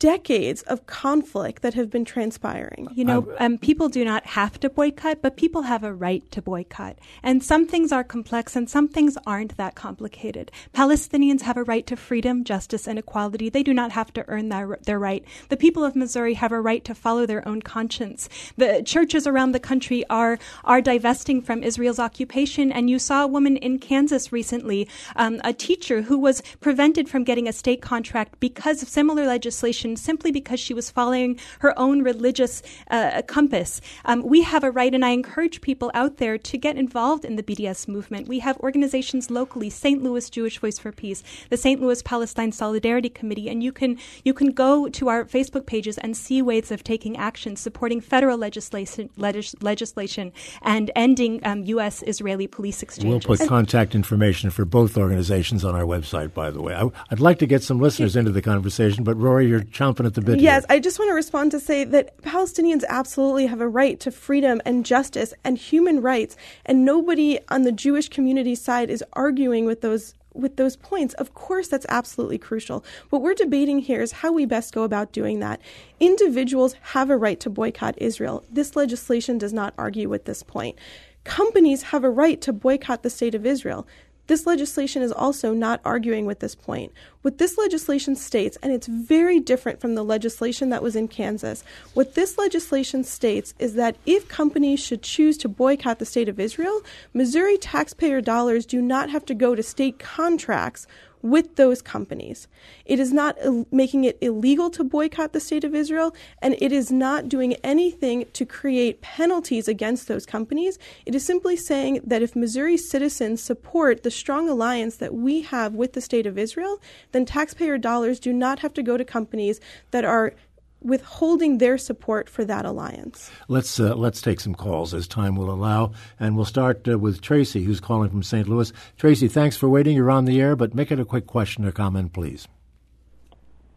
decades 0.01 0.63
of 0.63 0.87
conflict 0.87 1.61
that 1.63 1.75
have 1.75 1.91
been 1.91 2.07
transpiring. 2.07 2.89
You 2.95 3.05
know, 3.05 3.33
um, 3.39 3.59
people 3.59 3.91
do 3.91 4.03
not 4.03 4.25
have 4.25 4.59
to 4.61 4.71
boycott, 4.71 5.21
but 5.21 5.37
people 5.37 5.63
have 5.63 5.85
a 5.85 5.93
right 5.93 6.29
to 6.33 6.41
boycott. 6.41 6.97
And 7.23 7.45
some 7.45 7.67
things 7.67 7.93
are 7.93 8.03
complex 8.03 8.57
and 8.57 8.69
some 8.69 8.89
things 8.89 9.19
aren't 9.27 9.59
that 9.59 9.75
complicated. 9.75 10.51
Palestinians 10.75 11.43
have 11.43 11.59
a 11.59 11.65
right 11.65 11.87
to 11.87 11.97
freedom, 11.97 12.45
justice, 12.45 12.89
and 12.89 12.99
equality. 12.99 13.51
They 13.51 13.63
do 13.63 13.75
not 13.75 13.93
have 13.93 14.11
to 14.15 14.25
earn 14.27 14.49
their, 14.49 14.79
their 14.87 14.99
right. 14.99 15.23
The 15.51 15.59
people 15.59 15.85
of 15.85 15.95
Missouri 15.95 16.33
have 16.35 16.51
a 16.51 16.61
right 16.61 16.83
to 16.87 16.95
follow 16.95 17.27
their 17.27 17.47
own 17.47 17.61
conscience. 17.61 18.31
The 18.57 18.83
churches 18.83 19.27
around 19.27 19.53
the 19.53 19.61
country 19.61 20.03
are, 20.09 20.39
are 20.65 20.81
divesting 20.81 21.43
from 21.43 21.63
Israel's 21.63 21.99
occupation. 21.99 22.73
And 22.73 22.89
you 22.89 22.99
saw 22.99 23.25
a 23.25 23.29
woman 23.29 23.59
in 23.59 23.79
Kansas 23.79 24.33
recently, 24.33 24.89
um, 25.17 25.43
a 25.45 25.53
teacher 25.53 26.03
who 26.03 26.19
was 26.19 26.43
prevented 26.61 27.07
from 27.07 27.23
getting 27.23 27.47
a 27.47 27.53
state 27.53 27.83
contract 27.83 28.41
because 28.41 28.83
of 28.83 28.89
similar 28.89 29.27
legislation 29.27 29.90
simply 29.97 30.31
because 30.31 30.61
she 30.61 30.75
was 30.75 30.91
following 30.91 31.39
her 31.61 31.79
own 31.79 32.03
religious 32.03 32.63
uh, 32.91 33.23
compass. 33.27 33.81
Um, 34.05 34.23
we 34.23 34.43
have 34.43 34.65
a 34.65 34.71
right, 34.71 34.95
and 34.95 35.05
I 35.05 35.11
encourage 35.11 35.61
people 35.61 35.91
out 35.95 36.19
there 36.19 36.39
to 36.39 36.59
get 36.59 36.77
involved 36.77 37.25
in 37.25 37.37
the 37.37 37.43
BDS 37.43 37.89
movement. 37.89 38.29
We 38.29 38.41
have 38.41 38.59
organizations 38.59 39.31
locally, 39.31 39.71
St. 39.71 40.03
Louis 40.03 40.29
Jewish 40.29 40.59
Voice 40.59 40.79
for 40.79 40.93
Peace, 40.93 41.23
the 41.49 41.57
St. 41.57 41.81
Louis 41.81 42.03
Palestine 42.03 42.53
Solidarity 42.53 43.09
Committee, 43.09 43.49
and 43.49 43.63
you 43.63 43.73
can 43.73 43.99
you 44.25 44.35
can 44.35 44.53
go 44.53 44.89
to 44.89 45.09
our 45.09 45.25
Facebook 45.25 45.67
pages 45.67 45.99
and 45.99 46.17
see 46.17 46.43
ways 46.43 46.71
of 46.71 46.85
taking 46.85 47.17
action, 47.17 47.57
supporting 47.57 48.01
federal 48.01 48.39
legislation, 48.39 49.11
legis- 49.17 49.55
legislation, 49.63 50.33
and 50.63 50.91
ending 50.95 51.41
um, 51.45 51.63
U.S. 51.65 52.03
Israeli 52.07 52.47
police 52.47 52.83
exchanges. 52.83 53.27
We'll 53.27 53.37
put 53.37 53.49
contact 53.49 53.95
information 53.95 54.51
for 54.51 54.65
both 54.65 54.97
organizations 54.97 55.65
on 55.65 55.75
our 55.75 55.85
website. 55.85 56.35
By 56.35 56.51
the 56.51 56.63
way, 56.63 56.75
I, 56.75 56.85
would 56.85 57.21
like 57.21 57.39
to 57.39 57.47
get 57.47 57.63
some 57.63 57.81
listeners 57.81 58.17
into 58.17 58.31
the 58.31 58.43
conversation, 58.43 59.05
but 59.05 59.17
Rory, 59.17 59.47
you're 59.47 59.65
chomping 59.81 60.07
at 60.07 60.15
the 60.15 60.21
bit. 60.21 60.41
Yes, 60.41 60.65
here. 60.69 60.77
I 60.77 60.81
just 60.81 60.99
want 60.99 61.11
to 61.11 61.15
respond 61.15 61.51
to 61.53 61.61
say 61.61 61.85
that 61.85 62.17
Palestinians 62.23 62.85
absolutely 62.89 63.47
have 63.47 63.61
a 63.61 63.69
right 63.69 63.99
to 64.01 64.11
freedom 64.11 64.61
and 64.65 64.85
justice 64.85 65.33
and 65.45 65.57
human 65.57 66.03
rights, 66.03 66.37
and 66.67 66.85
nobody 66.85 67.39
on 67.49 67.63
the 67.63 67.73
Jewish 67.73 68.09
community 68.09 68.55
side 68.55 68.91
is 68.91 69.05
arguing 69.15 69.65
with 69.65 69.81
those 69.81 70.15
with 70.35 70.57
those 70.57 70.77
points, 70.77 71.15
of 71.15 71.35
course, 71.35 71.69
that's 71.69 71.87
absolutely 71.89 72.39
crucial. 72.39 72.85
What 73.11 73.23
we're 73.23 73.35
debating 73.35 73.81
here 73.81 74.01
is 74.01 74.13
how 74.13 74.33
we 74.33 74.47
best 74.47 74.73
go 74.73 74.85
about 74.85 75.13
doing 75.13 75.41
that. 75.41 75.61
Individuals 75.99 76.77
have 76.83 77.11
a 77.11 77.17
right 77.17 77.41
to 77.41 77.51
boycott 77.51 77.97
Israel. 77.99 78.45
This 78.51 78.77
legislation 78.77 79.39
does 79.39 79.53
not 79.53 79.75
argue 79.77 80.09
with 80.09 80.27
this 80.27 80.43
point. 80.43 80.79
Companies 81.25 81.83
have 81.83 82.05
a 82.05 82.11
right 82.11 82.41
to 82.43 82.53
boycott 82.53 83.03
the 83.03 83.11
state 83.11 83.35
of 83.35 83.45
Israel. 83.45 83.87
This 84.31 84.47
legislation 84.47 85.03
is 85.03 85.11
also 85.11 85.53
not 85.53 85.81
arguing 85.85 86.25
with 86.25 86.39
this 86.39 86.55
point. 86.55 86.93
What 87.23 87.39
this 87.39 87.59
legislation 87.59 88.15
states, 88.15 88.57
and 88.63 88.73
it's 88.73 88.87
very 88.87 89.41
different 89.41 89.81
from 89.81 89.97
the 89.97 90.05
legislation 90.05 90.71
that 90.71 90.85
was 90.85 90.95
in 90.95 91.09
Kansas, 91.09 91.65
what 91.95 92.15
this 92.15 92.39
legislation 92.39 93.03
states 93.03 93.55
is 93.59 93.75
that 93.75 93.97
if 94.07 94.29
companies 94.29 94.79
should 94.79 95.03
choose 95.03 95.37
to 95.39 95.49
boycott 95.49 95.99
the 95.99 96.07
state 96.07 96.29
of 96.29 96.39
Israel, 96.39 96.81
Missouri 97.13 97.59
taxpayer 97.59 98.21
dollars 98.21 98.67
do 98.67 98.81
not 98.81 99.11
have 99.11 99.25
to 99.25 99.35
go 99.35 99.57
to 99.57 99.65
state 99.65 99.99
contracts 99.99 100.87
with 101.23 101.57
those 101.57 101.83
companies. 101.83 102.49
It 102.85 102.99
is 102.99 103.13
not 103.13 103.37
making 103.71 104.05
it 104.05 104.19
illegal 104.21 104.71
to 104.71 104.85
boycott 104.85 105.33
the 105.33 105.41
state 105.41 105.65
of 105.65 105.75
Israel, 105.75 106.15
and 106.41 106.57
it 106.61 106.73
is 106.73 106.91
not 106.91 107.29
doing 107.29 107.55
anything 107.65 108.27
to 108.33 108.47
create 108.47 109.01
penalties 109.01 109.69
against 109.69 110.09
those 110.09 110.27
companies. 110.27 110.79
It 111.07 111.15
is 111.15 111.25
simply 111.25 111.57
saying 111.57 112.01
that 112.05 112.23
if 112.23 112.35
Missouri 112.35 112.77
citizens 112.77 113.43
support 113.43 114.03
the 114.03 114.11
strong 114.11 114.49
alliance 114.49 114.97
that 114.97 115.15
we 115.15 115.43
have 115.43 115.75
with 115.75 115.93
the 115.93 116.01
state 116.01 116.27
of 116.27 116.39
Israel, 116.39 116.81
then 117.13 117.25
taxpayer 117.25 117.79
dollars 117.79 118.21
do 118.21 118.33
not 118.33 118.61
have 118.61 118.75
to 118.75 118.83
go 118.83 118.97
to 118.97 119.05
companies 119.05 119.61
that 119.91 120.05
are 120.05 120.35
withholding 120.83 121.59
their 121.59 121.79
support 121.79 122.29
for 122.29 122.45
that 122.45 122.65
alliance. 122.65 123.31
Let's 123.49 123.79
uh, 123.79 123.95
let's 123.95 124.21
take 124.21 124.41
some 124.41 124.55
calls 124.55 124.95
as 124.95 125.07
time 125.07 125.37
will 125.37 125.51
allow, 125.51 125.93
and 126.19 126.37
we'll 126.37 126.45
start 126.45 126.87
uh, 126.89 126.99
with 126.99 127.21
Tracy, 127.21 127.65
who's 127.65 127.81
calling 127.81 128.11
from 128.11 128.23
St. 128.23 128.49
Louis. 128.49 128.73
Tracy, 128.97 129.29
thanks 129.29 129.57
for 129.57 129.69
waiting. 129.69 129.97
You're 129.97 130.11
on 130.11 130.25
the 130.25 130.41
air, 130.41 130.57
but 130.57 130.75
make 130.75 130.91
it 130.91 130.99
a 130.99 131.05
quick 131.05 131.27
question 131.27 131.65
or 131.65 131.73
comment, 131.73 132.13
please. 132.13 132.49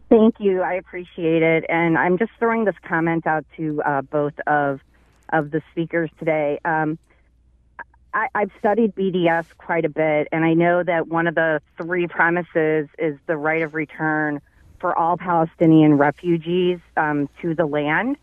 Thank 0.10 0.36
you. 0.40 0.62
I 0.62 0.74
appreciate 0.74 1.42
it, 1.42 1.66
and 1.70 1.98
I'm 1.98 2.18
just 2.18 2.32
throwing 2.38 2.66
this 2.66 2.76
comment 2.88 3.26
out 3.26 3.46
to 3.58 3.82
uh, 3.84 4.02
both 4.02 4.40
of 4.48 4.80
of 5.30 5.52
the 5.52 5.62
speakers 5.72 6.10
today. 6.20 6.60
Um, 6.64 7.00
I, 8.14 8.28
I've 8.36 8.52
studied 8.60 8.96
BDS 8.96 9.46
quite 9.58 9.86
a 9.86 9.90
bit, 9.90 10.28
and 10.32 10.46
I 10.46 10.54
know 10.54 10.84
that 10.84 11.08
one 11.08 11.26
of 11.26 11.36
the 11.36 11.62
three 11.78 12.08
premises 12.08 12.88
is 13.00 13.18
the 13.26 13.36
right 13.36 13.64
of 13.64 13.74
return 13.74 14.40
for 14.84 15.00
all 15.00 15.16
Palestinian 15.16 15.94
refugees 15.94 16.78
um, 16.98 17.30
to 17.42 17.56
the 17.56 17.66
land. 17.66 18.18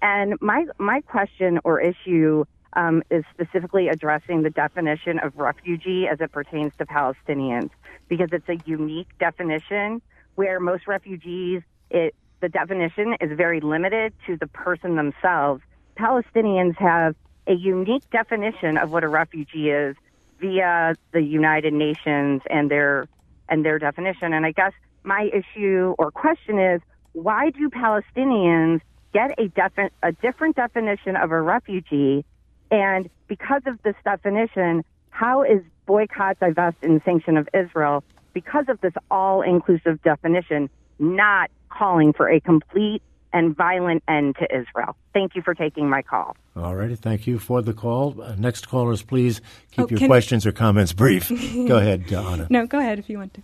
And 0.00 0.34
my 0.40 0.66
my 0.78 1.00
question 1.00 1.58
or 1.64 1.80
issue 1.80 2.44
um, 2.74 3.02
is 3.10 3.24
specifically 3.34 3.88
addressing 3.88 4.44
the 4.44 4.50
definition 4.50 5.18
of 5.18 5.36
refugee 5.36 6.06
as 6.06 6.20
it 6.20 6.30
pertains 6.30 6.72
to 6.78 6.86
Palestinians, 6.86 7.70
because 8.06 8.28
it's 8.30 8.48
a 8.48 8.58
unique 8.64 9.08
definition 9.18 10.00
where 10.36 10.60
most 10.60 10.86
refugees, 10.86 11.62
it 11.90 12.14
the 12.40 12.48
definition 12.48 13.16
is 13.20 13.36
very 13.36 13.60
limited 13.60 14.12
to 14.28 14.36
the 14.36 14.46
person 14.46 14.94
themselves. 14.94 15.62
Palestinians 15.98 16.76
have 16.76 17.16
a 17.48 17.54
unique 17.54 18.08
definition 18.10 18.78
of 18.78 18.92
what 18.92 19.02
a 19.02 19.08
refugee 19.08 19.70
is 19.70 19.96
via 20.38 20.94
the 21.10 21.22
United 21.22 21.72
Nations 21.72 22.40
and 22.48 22.70
their 22.70 23.08
and 23.48 23.64
their 23.64 23.80
definition. 23.80 24.32
And 24.32 24.46
I 24.46 24.52
guess 24.52 24.74
my 25.04 25.30
issue 25.32 25.94
or 25.98 26.10
question 26.10 26.58
is 26.58 26.80
why 27.12 27.50
do 27.50 27.70
Palestinians 27.70 28.80
get 29.12 29.38
a, 29.38 29.48
defi- 29.48 29.94
a 30.02 30.12
different 30.12 30.56
definition 30.56 31.16
of 31.16 31.30
a 31.30 31.40
refugee? 31.40 32.24
And 32.70 33.08
because 33.28 33.62
of 33.66 33.80
this 33.82 33.94
definition, 34.04 34.84
how 35.10 35.42
is 35.42 35.62
boycott, 35.86 36.40
divest, 36.40 36.78
and 36.82 37.00
sanction 37.04 37.36
of 37.36 37.48
Israel, 37.54 38.02
because 38.32 38.64
of 38.68 38.80
this 38.80 38.94
all 39.10 39.42
inclusive 39.42 40.02
definition, 40.02 40.68
not 40.98 41.50
calling 41.68 42.12
for 42.12 42.28
a 42.28 42.40
complete 42.40 43.02
and 43.32 43.56
violent 43.56 44.02
end 44.06 44.36
to 44.36 44.44
Israel. 44.44 44.96
Thank 45.12 45.34
you 45.34 45.42
for 45.42 45.54
taking 45.54 45.90
my 45.90 46.02
call. 46.02 46.36
All 46.56 46.74
righty. 46.74 46.94
Thank 46.94 47.26
you 47.26 47.38
for 47.38 47.62
the 47.62 47.72
call. 47.72 48.22
Uh, 48.22 48.36
next 48.36 48.68
callers, 48.68 49.02
please 49.02 49.40
keep 49.72 49.86
oh, 49.86 49.88
your 49.88 50.08
questions 50.08 50.46
or 50.46 50.52
comments 50.52 50.92
brief. 50.92 51.28
go 51.68 51.78
ahead, 51.78 52.12
uh, 52.12 52.22
Anna. 52.22 52.46
No, 52.48 52.66
go 52.66 52.78
ahead 52.78 53.00
if 53.00 53.10
you 53.10 53.18
want 53.18 53.34
to. 53.34 53.42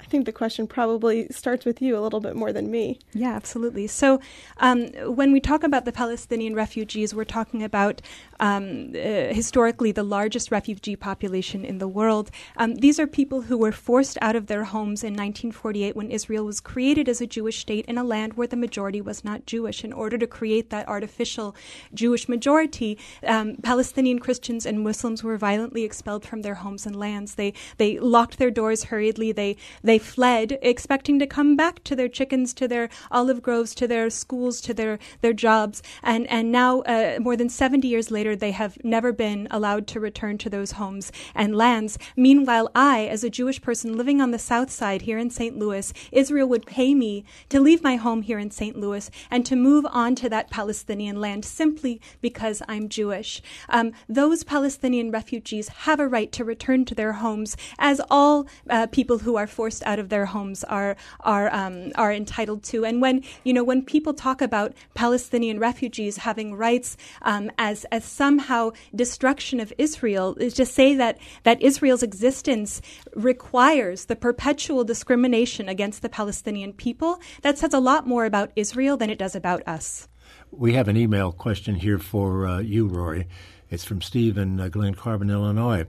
I 0.00 0.04
think 0.04 0.26
the 0.26 0.32
question 0.32 0.66
probably 0.66 1.28
starts 1.30 1.64
with 1.64 1.82
you 1.82 1.98
a 1.98 2.00
little 2.00 2.20
bit 2.20 2.36
more 2.36 2.52
than 2.52 2.70
me. 2.70 2.98
Yeah, 3.12 3.34
absolutely. 3.34 3.86
So, 3.86 4.20
um, 4.58 4.88
when 5.06 5.32
we 5.32 5.40
talk 5.40 5.62
about 5.62 5.84
the 5.84 5.92
Palestinian 5.92 6.54
refugees, 6.54 7.14
we're 7.14 7.24
talking 7.24 7.62
about 7.62 8.00
um, 8.40 8.92
uh, 8.94 9.32
historically 9.32 9.92
the 9.92 10.02
largest 10.02 10.50
refugee 10.50 10.96
population 10.96 11.64
in 11.64 11.78
the 11.78 11.88
world. 11.88 12.30
Um, 12.56 12.76
these 12.76 12.98
are 13.00 13.06
people 13.06 13.42
who 13.42 13.58
were 13.58 13.72
forced 13.72 14.18
out 14.22 14.36
of 14.36 14.46
their 14.46 14.64
homes 14.64 15.02
in 15.02 15.12
1948 15.14 15.96
when 15.96 16.10
Israel 16.10 16.44
was 16.44 16.60
created 16.60 17.08
as 17.08 17.20
a 17.20 17.26
Jewish 17.26 17.58
state 17.58 17.84
in 17.86 17.98
a 17.98 18.04
land 18.04 18.34
where 18.34 18.46
the 18.46 18.56
majority 18.56 19.00
was 19.00 19.24
not 19.24 19.46
Jewish. 19.46 19.84
In 19.84 19.92
order 19.92 20.18
to 20.18 20.26
create 20.26 20.70
that 20.70 20.88
artificial 20.88 21.54
Jewish 21.94 22.28
majority, 22.28 22.98
um, 23.26 23.56
Palestinian 23.62 24.18
Christians 24.18 24.66
and 24.66 24.80
Muslims 24.80 25.24
were 25.24 25.36
violently 25.36 25.84
expelled 25.84 26.24
from 26.24 26.42
their 26.42 26.56
homes 26.56 26.86
and 26.86 26.96
lands. 26.96 27.34
They 27.34 27.52
they 27.76 27.98
locked 27.98 28.38
their 28.38 28.50
doors 28.50 28.84
hurriedly. 28.84 29.32
They 29.32 29.56
they 29.82 29.98
fled, 29.98 30.58
expecting 30.62 31.18
to 31.18 31.26
come 31.26 31.56
back 31.56 31.82
to 31.84 31.96
their 31.96 32.08
chickens, 32.08 32.52
to 32.54 32.68
their 32.68 32.88
olive 33.10 33.42
groves, 33.42 33.74
to 33.76 33.86
their 33.86 34.10
schools, 34.10 34.60
to 34.62 34.74
their 34.74 34.98
their 35.20 35.32
jobs, 35.32 35.82
and 36.02 36.26
and 36.28 36.50
now 36.52 36.80
uh, 36.82 37.18
more 37.20 37.36
than 37.36 37.48
70 37.48 37.86
years 37.86 38.10
later 38.10 38.34
they 38.36 38.52
have 38.52 38.78
never 38.84 39.12
been 39.12 39.48
allowed 39.50 39.86
to 39.88 40.00
return 40.00 40.38
to 40.38 40.50
those 40.50 40.72
homes 40.72 41.12
and 41.34 41.56
lands. 41.56 41.98
Meanwhile, 42.16 42.70
I, 42.74 43.06
as 43.06 43.24
a 43.24 43.30
Jewish 43.30 43.60
person 43.60 43.96
living 43.96 44.20
on 44.20 44.30
the 44.30 44.38
south 44.38 44.70
side 44.70 45.02
here 45.02 45.18
in 45.18 45.30
St. 45.30 45.58
Louis, 45.58 45.92
Israel 46.12 46.48
would 46.48 46.66
pay 46.66 46.94
me 46.94 47.24
to 47.48 47.60
leave 47.60 47.82
my 47.82 47.96
home 47.96 48.22
here 48.22 48.38
in 48.38 48.50
St. 48.50 48.76
Louis 48.76 49.10
and 49.30 49.44
to 49.46 49.56
move 49.56 49.86
on 49.90 50.14
to 50.16 50.28
that 50.28 50.50
Palestinian 50.50 51.20
land 51.20 51.44
simply 51.44 52.00
because 52.20 52.62
I'm 52.68 52.88
Jewish. 52.88 53.42
Um, 53.68 53.92
those 54.08 54.44
Palestinian 54.44 55.10
refugees 55.10 55.68
have 55.68 56.00
a 56.00 56.08
right 56.08 56.32
to 56.32 56.44
return 56.44 56.84
to 56.86 56.94
their 56.94 57.14
homes, 57.14 57.56
as 57.78 58.00
all 58.10 58.46
uh, 58.68 58.86
people 58.86 59.18
who 59.18 59.36
are 59.36 59.46
forced 59.46 59.67
out 59.84 59.98
of 59.98 60.08
their 60.08 60.26
homes 60.26 60.64
are 60.64 60.96
are 61.20 61.52
um, 61.54 61.92
are 61.94 62.12
entitled 62.12 62.62
to. 62.64 62.84
And 62.84 63.00
when 63.00 63.22
you 63.44 63.52
know 63.52 63.64
when 63.64 63.82
people 63.84 64.14
talk 64.14 64.42
about 64.42 64.72
Palestinian 64.94 65.58
refugees 65.58 66.18
having 66.18 66.54
rights 66.54 66.96
um, 67.22 67.50
as 67.58 67.84
as 67.92 68.04
somehow 68.04 68.70
destruction 68.94 69.60
of 69.60 69.72
Israel 69.78 70.36
is 70.38 70.54
to 70.54 70.66
say 70.66 70.94
that, 70.94 71.18
that 71.44 71.62
Israel's 71.62 72.02
existence 72.02 72.80
requires 73.14 74.06
the 74.06 74.16
perpetual 74.16 74.84
discrimination 74.84 75.68
against 75.68 76.02
the 76.02 76.08
Palestinian 76.08 76.72
people. 76.72 77.20
That 77.42 77.58
says 77.58 77.74
a 77.74 77.80
lot 77.80 78.06
more 78.06 78.24
about 78.24 78.52
Israel 78.56 78.96
than 78.96 79.10
it 79.10 79.18
does 79.18 79.34
about 79.34 79.66
us. 79.66 80.08
We 80.50 80.74
have 80.74 80.88
an 80.88 80.96
email 80.96 81.32
question 81.32 81.74
here 81.74 81.98
for 81.98 82.46
uh, 82.46 82.58
you, 82.58 82.86
Rory. 82.86 83.26
It's 83.70 83.84
from 83.84 84.00
Steve 84.00 84.38
in 84.38 84.60
uh, 84.60 84.68
Glen 84.68 84.94
Carbon, 84.94 85.30
Illinois. 85.30 85.84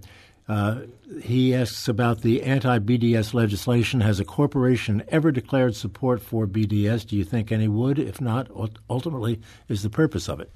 Uh, 0.50 0.82
he 1.22 1.54
asks 1.54 1.88
about 1.88 2.22
the 2.22 2.42
anti 2.42 2.80
BDS 2.80 3.36
legislation. 3.36 4.02
Has 4.02 4.20
a 4.20 4.26
corporation 4.26 5.04
ever 5.10 5.32
declared 5.32 5.76
support 5.76 6.22
for 6.22 6.48
BDS? 6.48 7.06
Do 7.06 7.16
you 7.16 7.24
think 7.24 7.52
any 7.52 7.68
would? 7.68 8.00
If 8.00 8.20
not, 8.20 8.50
ultimately, 8.90 9.40
is 9.68 9.84
the 9.84 9.92
purpose 9.92 10.28
of 10.28 10.40
it? 10.40 10.52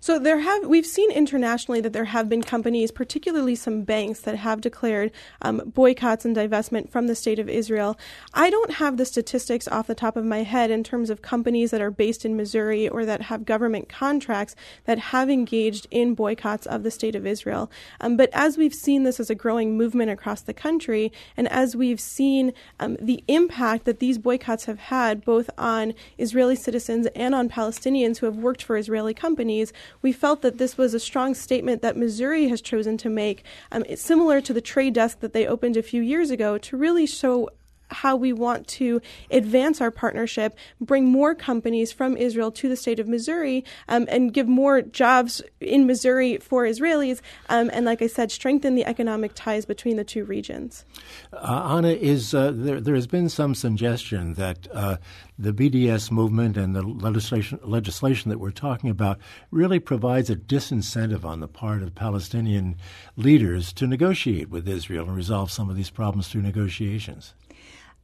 So 0.00 0.18
there 0.18 0.40
have 0.40 0.66
we've 0.66 0.86
seen 0.86 1.10
internationally 1.10 1.80
that 1.80 1.92
there 1.92 2.06
have 2.06 2.28
been 2.28 2.42
companies, 2.42 2.90
particularly 2.90 3.54
some 3.54 3.82
banks, 3.82 4.20
that 4.20 4.36
have 4.36 4.60
declared 4.60 5.12
um, 5.42 5.62
boycotts 5.66 6.24
and 6.24 6.36
divestment 6.36 6.90
from 6.90 7.06
the 7.06 7.14
state 7.14 7.38
of 7.38 7.48
Israel. 7.48 7.98
I 8.34 8.50
don't 8.50 8.72
have 8.74 8.96
the 8.96 9.04
statistics 9.04 9.68
off 9.68 9.86
the 9.86 9.94
top 9.94 10.16
of 10.16 10.24
my 10.24 10.42
head 10.42 10.70
in 10.70 10.84
terms 10.84 11.10
of 11.10 11.22
companies 11.22 11.70
that 11.70 11.80
are 11.80 11.90
based 11.90 12.24
in 12.24 12.36
Missouri 12.36 12.88
or 12.88 13.04
that 13.04 13.22
have 13.22 13.44
government 13.44 13.88
contracts 13.88 14.54
that 14.84 14.98
have 14.98 15.30
engaged 15.30 15.86
in 15.90 16.14
boycotts 16.14 16.66
of 16.66 16.82
the 16.82 16.90
state 16.90 17.14
of 17.14 17.26
Israel. 17.26 17.70
Um, 18.00 18.16
but 18.16 18.30
as 18.32 18.56
we've 18.56 18.74
seen 18.74 19.02
this 19.02 19.20
as 19.20 19.30
a 19.30 19.34
growing 19.34 19.76
movement 19.76 20.10
across 20.10 20.42
the 20.42 20.54
country, 20.54 21.12
and 21.36 21.48
as 21.48 21.76
we've 21.76 22.00
seen 22.00 22.52
um, 22.80 22.96
the 23.00 23.22
impact 23.28 23.84
that 23.84 24.00
these 24.00 24.18
boycotts 24.18 24.64
have 24.66 24.78
had 24.78 25.24
both 25.24 25.50
on 25.58 25.94
Israeli 26.18 26.56
citizens 26.56 27.06
and 27.14 27.34
on 27.34 27.48
Palestinians 27.48 28.18
who 28.18 28.26
have 28.26 28.36
worked 28.36 28.62
for 28.62 28.76
Israeli 28.76 29.14
companies, 29.14 29.67
we 30.02 30.12
felt 30.12 30.42
that 30.42 30.58
this 30.58 30.76
was 30.76 30.94
a 30.94 31.00
strong 31.00 31.34
statement 31.34 31.82
that 31.82 31.96
Missouri 31.96 32.48
has 32.48 32.60
chosen 32.60 32.96
to 32.98 33.08
make, 33.08 33.44
um, 33.72 33.84
similar 33.94 34.40
to 34.40 34.52
the 34.52 34.60
trade 34.60 34.94
desk 34.94 35.20
that 35.20 35.32
they 35.32 35.46
opened 35.46 35.76
a 35.76 35.82
few 35.82 36.02
years 36.02 36.30
ago, 36.30 36.58
to 36.58 36.76
really 36.76 37.06
show 37.06 37.48
how 37.90 38.16
we 38.16 38.32
want 38.32 38.66
to 38.68 39.00
advance 39.30 39.80
our 39.80 39.90
partnership, 39.90 40.56
bring 40.80 41.06
more 41.06 41.34
companies 41.34 41.92
from 41.92 42.16
Israel 42.16 42.50
to 42.52 42.68
the 42.68 42.76
state 42.76 42.98
of 42.98 43.08
Missouri, 43.08 43.64
um, 43.88 44.06
and 44.08 44.32
give 44.32 44.48
more 44.48 44.82
jobs 44.82 45.42
in 45.60 45.86
Missouri 45.86 46.38
for 46.38 46.64
Israelis, 46.64 47.20
um, 47.48 47.70
and 47.72 47.86
like 47.86 48.02
I 48.02 48.06
said, 48.06 48.30
strengthen 48.30 48.74
the 48.74 48.84
economic 48.84 49.32
ties 49.34 49.64
between 49.64 49.96
the 49.96 50.04
two 50.04 50.24
regions. 50.24 50.84
Uh, 51.32 51.76
Anna, 51.76 51.88
is 51.88 52.34
uh, 52.34 52.52
there, 52.54 52.80
there 52.80 52.94
has 52.94 53.06
been 53.06 53.28
some 53.28 53.54
suggestion 53.54 54.34
that 54.34 54.68
uh, 54.72 54.96
the 55.38 55.52
BDS 55.52 56.10
movement 56.10 56.56
and 56.56 56.74
the 56.74 56.82
legislation 56.82 57.58
legislation 57.62 58.28
that 58.30 58.38
we're 58.38 58.50
talking 58.50 58.90
about 58.90 59.18
really 59.50 59.78
provides 59.78 60.30
a 60.30 60.36
disincentive 60.36 61.24
on 61.24 61.40
the 61.40 61.48
part 61.48 61.82
of 61.82 61.94
Palestinian 61.94 62.76
leaders 63.16 63.72
to 63.74 63.86
negotiate 63.86 64.50
with 64.50 64.68
Israel 64.68 65.06
and 65.06 65.16
resolve 65.16 65.50
some 65.50 65.70
of 65.70 65.76
these 65.76 65.90
problems 65.90 66.28
through 66.28 66.42
negotiations. 66.42 67.34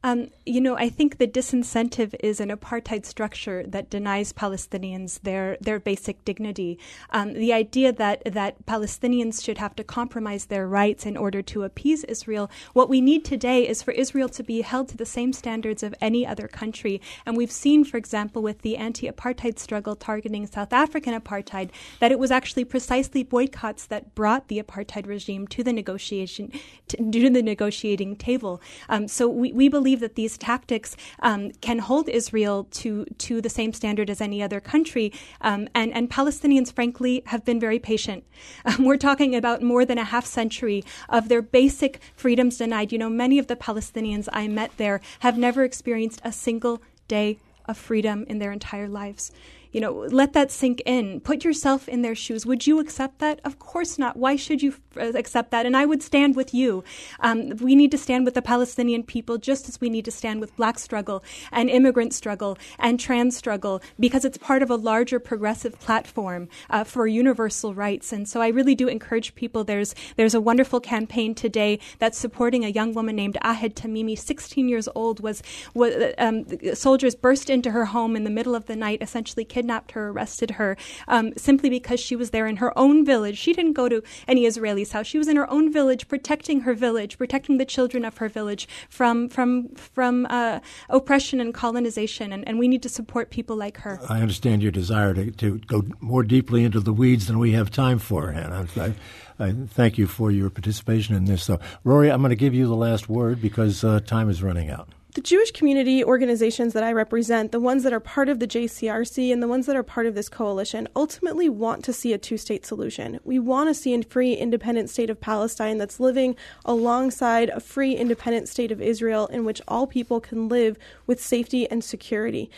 Um, 0.05 0.29
you 0.45 0.61
know, 0.61 0.77
I 0.77 0.87
think 0.89 1.17
the 1.17 1.27
disincentive 1.27 2.13
is 2.19 2.39
an 2.39 2.49
apartheid 2.49 3.07
structure 3.07 3.63
that 3.65 3.89
denies 3.89 4.31
Palestinians 4.31 5.19
their 5.21 5.57
their 5.59 5.79
basic 5.79 6.23
dignity. 6.23 6.77
Um, 7.09 7.33
the 7.33 7.51
idea 7.51 7.91
that 7.91 8.21
that 8.31 8.67
Palestinians 8.67 9.43
should 9.43 9.57
have 9.57 9.75
to 9.77 9.83
compromise 9.83 10.45
their 10.45 10.67
rights 10.67 11.07
in 11.07 11.17
order 11.17 11.41
to 11.41 11.63
appease 11.63 12.03
Israel. 12.03 12.51
What 12.73 12.87
we 12.87 13.01
need 13.01 13.25
today 13.25 13.67
is 13.67 13.81
for 13.81 13.93
Israel 13.93 14.29
to 14.29 14.43
be 14.43 14.61
held 14.61 14.89
to 14.89 14.97
the 14.97 15.07
same 15.07 15.33
standards 15.33 15.81
of 15.81 15.95
any 15.99 16.23
other 16.23 16.47
country. 16.47 17.01
And 17.25 17.35
we've 17.35 17.51
seen, 17.51 17.83
for 17.83 17.97
example, 17.97 18.43
with 18.43 18.61
the 18.61 18.77
anti-apartheid 18.77 19.57
struggle 19.57 19.95
targeting 19.95 20.45
South 20.45 20.71
African 20.71 21.19
apartheid, 21.19 21.71
that 21.99 22.11
it 22.11 22.19
was 22.19 22.29
actually 22.29 22.65
precisely 22.65 23.23
boycotts 23.23 23.87
that 23.87 24.13
brought 24.13 24.49
the 24.49 24.61
apartheid 24.61 25.07
regime 25.07 25.47
to 25.47 25.63
the 25.63 25.73
negotiation 25.73 26.51
to, 26.89 26.97
to 26.97 27.29
the 27.31 27.41
negotiating 27.41 28.15
table. 28.15 28.61
Um, 28.87 29.07
so 29.07 29.27
we, 29.27 29.51
we 29.51 29.67
believe 29.67 29.94
believe 29.95 30.01
that 30.01 30.15
these 30.15 30.37
tactics 30.37 30.95
um, 31.21 31.51
can 31.61 31.79
hold 31.79 32.09
Israel 32.09 32.67
to 32.71 33.05
to 33.17 33.41
the 33.41 33.49
same 33.49 33.73
standard 33.73 34.09
as 34.09 34.21
any 34.21 34.43
other 34.43 34.59
country. 34.59 35.11
Um, 35.41 35.67
and 35.73 35.93
and 35.93 36.09
Palestinians, 36.09 36.71
frankly, 36.73 37.23
have 37.27 37.43
been 37.45 37.59
very 37.59 37.79
patient. 37.79 38.23
Um, 38.65 38.85
we're 38.85 38.97
talking 38.97 39.35
about 39.35 39.61
more 39.61 39.85
than 39.85 39.99
a 39.99 40.03
half 40.03 40.25
century 40.25 40.83
of 41.07 41.29
their 41.29 41.41
basic 41.41 41.99
freedoms 42.15 42.57
denied. 42.57 42.91
You 42.91 42.97
know, 42.97 43.09
many 43.09 43.37
of 43.39 43.47
the 43.47 43.55
Palestinians 43.55 44.27
I 44.33 44.47
met 44.47 44.71
there 44.77 45.01
have 45.19 45.37
never 45.37 45.63
experienced 45.63 46.19
a 46.23 46.31
single 46.31 46.81
day 47.07 47.37
of 47.65 47.77
freedom 47.77 48.25
in 48.27 48.39
their 48.39 48.51
entire 48.51 48.87
lives. 48.87 49.31
You 49.75 49.81
know, 49.81 50.07
let 50.09 50.31
that 50.31 50.51
sink 50.51 50.81
in. 50.85 51.19
Put 51.19 51.43
yourself 51.43 51.89
in 51.89 52.01
their 52.01 52.15
shoes. 52.15 52.45
Would 52.45 52.65
you 52.65 52.79
accept 52.79 53.19
that? 53.19 53.41
Of 53.43 53.59
course 53.59 53.99
not. 53.99 54.15
Why 54.15 54.37
should 54.37 54.63
you 54.63 54.73
uh, 54.95 55.11
accept 55.15 55.51
that? 55.51 55.65
And 55.65 55.75
I 55.75 55.85
would 55.85 56.01
stand 56.01 56.37
with 56.37 56.53
you. 56.53 56.81
Um, 57.19 57.57
we 57.57 57.75
need 57.75 57.91
to 57.91 57.97
stand 57.97 58.23
with 58.23 58.35
the 58.35 58.41
Palestinian 58.41 59.03
people 59.03 59.37
just 59.37 59.67
as 59.67 59.81
we 59.81 59.89
need 59.89 60.05
to 60.05 60.11
stand 60.11 60.39
with 60.39 60.55
black 60.55 60.79
struggle 60.79 61.25
and 61.51 61.69
immigrant 61.69 62.13
struggle 62.13 62.57
and 62.79 62.97
trans 62.97 63.35
struggle 63.35 63.81
because 63.99 64.23
it's 64.23 64.37
part 64.37 64.63
of 64.63 64.69
a 64.69 64.77
larger 64.77 65.19
progressive 65.19 65.77
platform 65.77 66.47
uh, 66.69 66.85
for 66.85 67.05
universal 67.05 67.73
rights. 67.73 68.13
And 68.13 68.29
so 68.29 68.39
I 68.39 68.47
really 68.47 68.75
do 68.75 68.87
encourage 68.87 69.35
people. 69.35 69.65
There's 69.65 69.93
there's 70.15 70.33
a 70.33 70.39
wonderful 70.39 70.79
campaign 70.79 71.35
today 71.35 71.79
that's 71.99 72.17
supporting 72.17 72.63
a 72.63 72.69
young 72.69 72.93
woman 72.93 73.17
named 73.17 73.37
Ahed 73.43 73.73
Tamimi, 73.73 74.17
16 74.17 74.69
years 74.69 74.87
old. 74.95 75.19
Was, 75.19 75.43
was 75.73 76.13
um, 76.17 76.45
soldiers 76.73 77.13
burst 77.13 77.49
into 77.49 77.71
her 77.71 77.83
home 77.83 78.15
in 78.15 78.23
the 78.23 78.29
middle 78.29 78.55
of 78.55 78.67
the 78.67 78.77
night, 78.77 79.01
essentially 79.01 79.43
kidnapped 79.43 79.64
kidnapped 79.65 79.93
her, 79.93 80.09
arrested 80.09 80.51
her, 80.51 80.77
um, 81.07 81.33
simply 81.35 81.69
because 81.71 81.99
she 81.99 82.15
was 82.15 82.29
there 82.29 82.45
in 82.45 82.57
her 82.57 82.77
own 82.77 83.03
village. 83.03 83.35
She 83.37 83.51
didn't 83.51 83.73
go 83.73 83.89
to 83.89 84.03
any 84.27 84.45
Israeli's 84.45 84.91
house. 84.91 85.07
She 85.07 85.17
was 85.17 85.27
in 85.27 85.35
her 85.37 85.49
own 85.49 85.73
village, 85.73 86.07
protecting 86.07 86.61
her 86.61 86.75
village, 86.75 87.17
protecting 87.17 87.57
the 87.57 87.65
children 87.65 88.05
of 88.05 88.17
her 88.17 88.29
village 88.29 88.67
from 88.89 89.27
from 89.27 89.69
from 89.75 90.27
uh, 90.29 90.59
oppression 90.89 91.41
and 91.41 91.51
colonization. 91.51 92.31
And, 92.31 92.47
and 92.47 92.59
we 92.59 92.67
need 92.67 92.83
to 92.83 92.89
support 92.89 93.31
people 93.31 93.55
like 93.55 93.77
her. 93.77 93.99
I 94.07 94.21
understand 94.21 94.61
your 94.61 94.71
desire 94.71 95.15
to, 95.15 95.31
to 95.31 95.57
go 95.57 95.83
more 95.99 96.23
deeply 96.23 96.63
into 96.63 96.79
the 96.79 96.93
weeds 96.93 97.25
than 97.25 97.39
we 97.39 97.53
have 97.53 97.71
time 97.71 97.97
for, 97.97 98.31
Hannah. 98.31 98.67
I, 98.77 98.93
I 99.39 99.51
thank 99.67 99.97
you 99.97 100.05
for 100.05 100.29
your 100.29 100.51
participation 100.51 101.15
in 101.15 101.25
this. 101.25 101.43
So, 101.43 101.59
Rory, 101.83 102.11
I'm 102.11 102.21
going 102.21 102.29
to 102.29 102.35
give 102.35 102.53
you 102.53 102.67
the 102.67 102.75
last 102.75 103.09
word 103.09 103.41
because 103.41 103.83
uh, 103.83 103.99
time 104.01 104.29
is 104.29 104.43
running 104.43 104.69
out 104.69 104.89
the 105.15 105.21
Jewish 105.21 105.51
community 105.51 106.03
organizations 106.03 106.73
that 106.73 106.83
I 106.83 106.91
represent, 106.91 107.53
the 107.53 107.59
ones 107.61 107.83
that 107.83 107.93
are 107.93 108.01
part 108.01 108.27
of 108.27 108.39
the 108.39 108.47
JCRC 108.47 109.31
and 109.31 109.41
the 109.41 109.47
ones 109.47 109.65
that 109.65 109.77
are 109.77 109.81
part 109.81 110.07
of 110.07 110.13
this 110.13 110.27
coalition, 110.27 110.89
ultimately 110.93 111.47
want 111.47 111.85
to 111.85 111.93
see 111.93 112.11
a 112.11 112.17
two 112.17 112.35
state 112.35 112.65
solution. 112.65 113.21
We 113.23 113.39
want 113.39 113.69
to 113.69 113.73
see 113.73 113.95
a 113.95 114.03
free, 114.03 114.33
independent 114.33 114.89
state 114.89 115.09
of 115.09 115.21
Palestine 115.21 115.77
that's 115.77 116.01
living 116.01 116.35
alongside 116.65 117.47
a 117.47 117.61
free, 117.61 117.95
independent 117.95 118.49
state 118.49 118.73
of 118.73 118.81
Israel 118.81 119.27
in 119.27 119.45
which 119.45 119.61
all 119.69 119.87
people 119.87 120.19
can 120.19 120.49
live 120.49 120.77
with 121.07 121.23
safety 121.23 121.65
and 121.71 121.81
security 121.81 122.51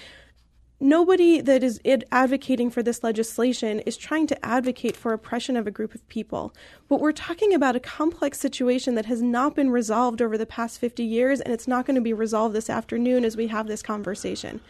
nobody 0.80 1.42
that 1.42 1.64
is 1.64 1.80
advocating 2.12 2.70
for 2.70 2.84
this 2.84 3.04
legislation 3.04 3.80
is 3.82 3.98
trying 3.98 4.28
to 4.28 4.46
advocate 4.46 4.96
for 4.96 5.14
oppression 5.14 5.58
of 5.58 5.66
a 5.68 5.72
group 5.72 5.96
of 5.96 6.08
people. 6.08 6.54
But 6.88 7.00
we're 7.00 7.12
talking 7.12 7.54
about 7.54 7.76
a 7.76 7.80
complex 7.80 8.40
situation 8.40 8.96
that 8.96 9.08
has 9.08 9.22
not 9.22 9.56
been 9.56 9.70
resolved 9.72 10.22
over 10.22 10.38
the 10.38 10.46
past 10.46 10.80
50 10.80 11.04
years, 11.04 11.42
and 11.42 11.54
it's 11.54 11.68
not 11.68 11.86
going 11.86 11.96
to 11.96 12.02
be 12.02 12.14
resolved 12.14 12.56
this 12.56 12.70
afternoon 12.70 13.26
as 13.26 13.36
we 13.36 13.48
have 13.48 13.68
this 13.68 13.82
conversation. 13.82 14.62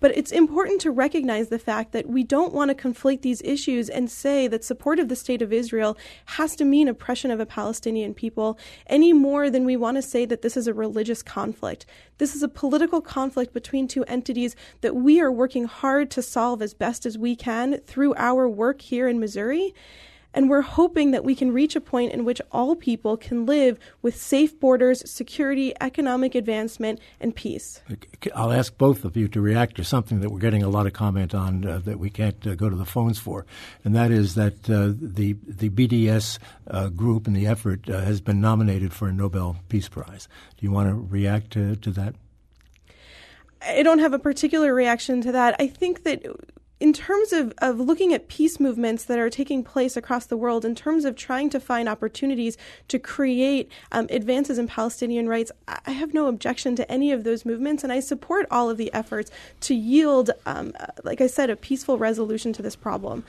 But 0.00 0.16
it's 0.16 0.32
important 0.32 0.80
to 0.80 0.90
recognize 0.90 1.48
the 1.48 1.58
fact 1.58 1.92
that 1.92 2.08
we 2.08 2.24
don't 2.24 2.54
want 2.54 2.70
to 2.70 2.74
conflate 2.74 3.20
these 3.20 3.42
issues 3.42 3.88
and 3.90 4.10
say 4.10 4.48
that 4.48 4.64
support 4.64 4.98
of 4.98 5.08
the 5.08 5.16
state 5.16 5.42
of 5.42 5.52
Israel 5.52 5.96
has 6.24 6.56
to 6.56 6.64
mean 6.64 6.88
oppression 6.88 7.30
of 7.30 7.38
a 7.38 7.46
Palestinian 7.46 8.14
people 8.14 8.58
any 8.86 9.12
more 9.12 9.50
than 9.50 9.66
we 9.66 9.76
want 9.76 9.98
to 9.98 10.02
say 10.02 10.24
that 10.24 10.42
this 10.42 10.56
is 10.56 10.66
a 10.66 10.74
religious 10.74 11.22
conflict. 11.22 11.84
This 12.18 12.34
is 12.34 12.42
a 12.42 12.48
political 12.48 13.00
conflict 13.00 13.52
between 13.52 13.86
two 13.86 14.04
entities 14.04 14.56
that 14.80 14.96
we 14.96 15.20
are 15.20 15.30
working 15.30 15.64
hard 15.64 16.10
to 16.12 16.22
solve 16.22 16.62
as 16.62 16.74
best 16.74 17.04
as 17.04 17.18
we 17.18 17.36
can 17.36 17.78
through 17.80 18.14
our 18.16 18.48
work 18.48 18.80
here 18.80 19.06
in 19.06 19.20
Missouri. 19.20 19.74
And 20.32 20.48
we're 20.48 20.60
hoping 20.60 21.10
that 21.10 21.24
we 21.24 21.34
can 21.34 21.52
reach 21.52 21.74
a 21.74 21.80
point 21.80 22.12
in 22.12 22.24
which 22.24 22.40
all 22.52 22.76
people 22.76 23.16
can 23.16 23.46
live 23.46 23.78
with 24.00 24.16
safe 24.16 24.58
borders, 24.60 25.08
security, 25.10 25.74
economic 25.80 26.34
advancement, 26.34 27.00
and 27.20 27.34
peace. 27.34 27.80
I'll 28.34 28.52
ask 28.52 28.76
both 28.78 29.04
of 29.04 29.16
you 29.16 29.26
to 29.28 29.40
react 29.40 29.76
to 29.76 29.84
something 29.84 30.20
that 30.20 30.30
we're 30.30 30.38
getting 30.38 30.62
a 30.62 30.68
lot 30.68 30.86
of 30.86 30.92
comment 30.92 31.34
on 31.34 31.64
uh, 31.64 31.78
that 31.80 31.98
we 31.98 32.10
can't 32.10 32.46
uh, 32.46 32.54
go 32.54 32.68
to 32.68 32.76
the 32.76 32.84
phones 32.84 33.18
for, 33.18 33.44
and 33.84 33.94
that 33.94 34.10
is 34.10 34.34
that 34.36 34.70
uh, 34.70 34.92
the 34.96 35.36
the 35.46 35.70
BDS 35.70 36.38
uh, 36.68 36.88
group 36.88 37.26
and 37.26 37.34
the 37.34 37.46
effort 37.46 37.88
uh, 37.88 38.00
has 38.00 38.20
been 38.20 38.40
nominated 38.40 38.92
for 38.92 39.08
a 39.08 39.12
Nobel 39.12 39.56
Peace 39.68 39.88
Prize. 39.88 40.28
Do 40.56 40.64
you 40.64 40.70
want 40.70 40.88
to 40.88 40.94
react 40.94 41.50
to, 41.52 41.76
to 41.76 41.90
that? 41.92 42.14
I 43.62 43.82
don't 43.82 43.98
have 43.98 44.14
a 44.14 44.18
particular 44.18 44.74
reaction 44.74 45.20
to 45.22 45.32
that. 45.32 45.56
I 45.58 45.66
think 45.66 46.04
that 46.04 46.24
in 46.80 46.94
terms 46.94 47.32
of, 47.32 47.52
of 47.58 47.78
looking 47.78 48.14
at 48.14 48.26
peace 48.28 48.58
movements 48.58 49.04
that 49.04 49.18
are 49.18 49.28
taking 49.28 49.62
place 49.62 49.98
across 49.98 50.24
the 50.24 50.36
world, 50.36 50.64
in 50.64 50.74
terms 50.74 51.04
of 51.04 51.14
trying 51.14 51.50
to 51.50 51.60
find 51.60 51.88
opportunities 51.88 52.56
to 52.88 52.98
create 52.98 53.70
um, 53.92 54.06
advances 54.08 54.58
in 54.58 54.66
Palestinian 54.66 55.28
rights, 55.28 55.52
I 55.68 55.90
have 55.90 56.14
no 56.14 56.26
objection 56.26 56.74
to 56.76 56.90
any 56.90 57.12
of 57.12 57.22
those 57.22 57.44
movements, 57.44 57.84
and 57.84 57.92
I 57.92 58.00
support 58.00 58.46
all 58.50 58.70
of 58.70 58.78
the 58.78 58.92
efforts 58.94 59.30
to 59.60 59.74
yield, 59.74 60.30
um, 60.46 60.72
like 61.04 61.20
I 61.20 61.26
said, 61.26 61.50
a 61.50 61.56
peaceful 61.56 61.98
resolution 61.98 62.54
to 62.54 62.62
this 62.62 62.76
problem. 62.76 63.24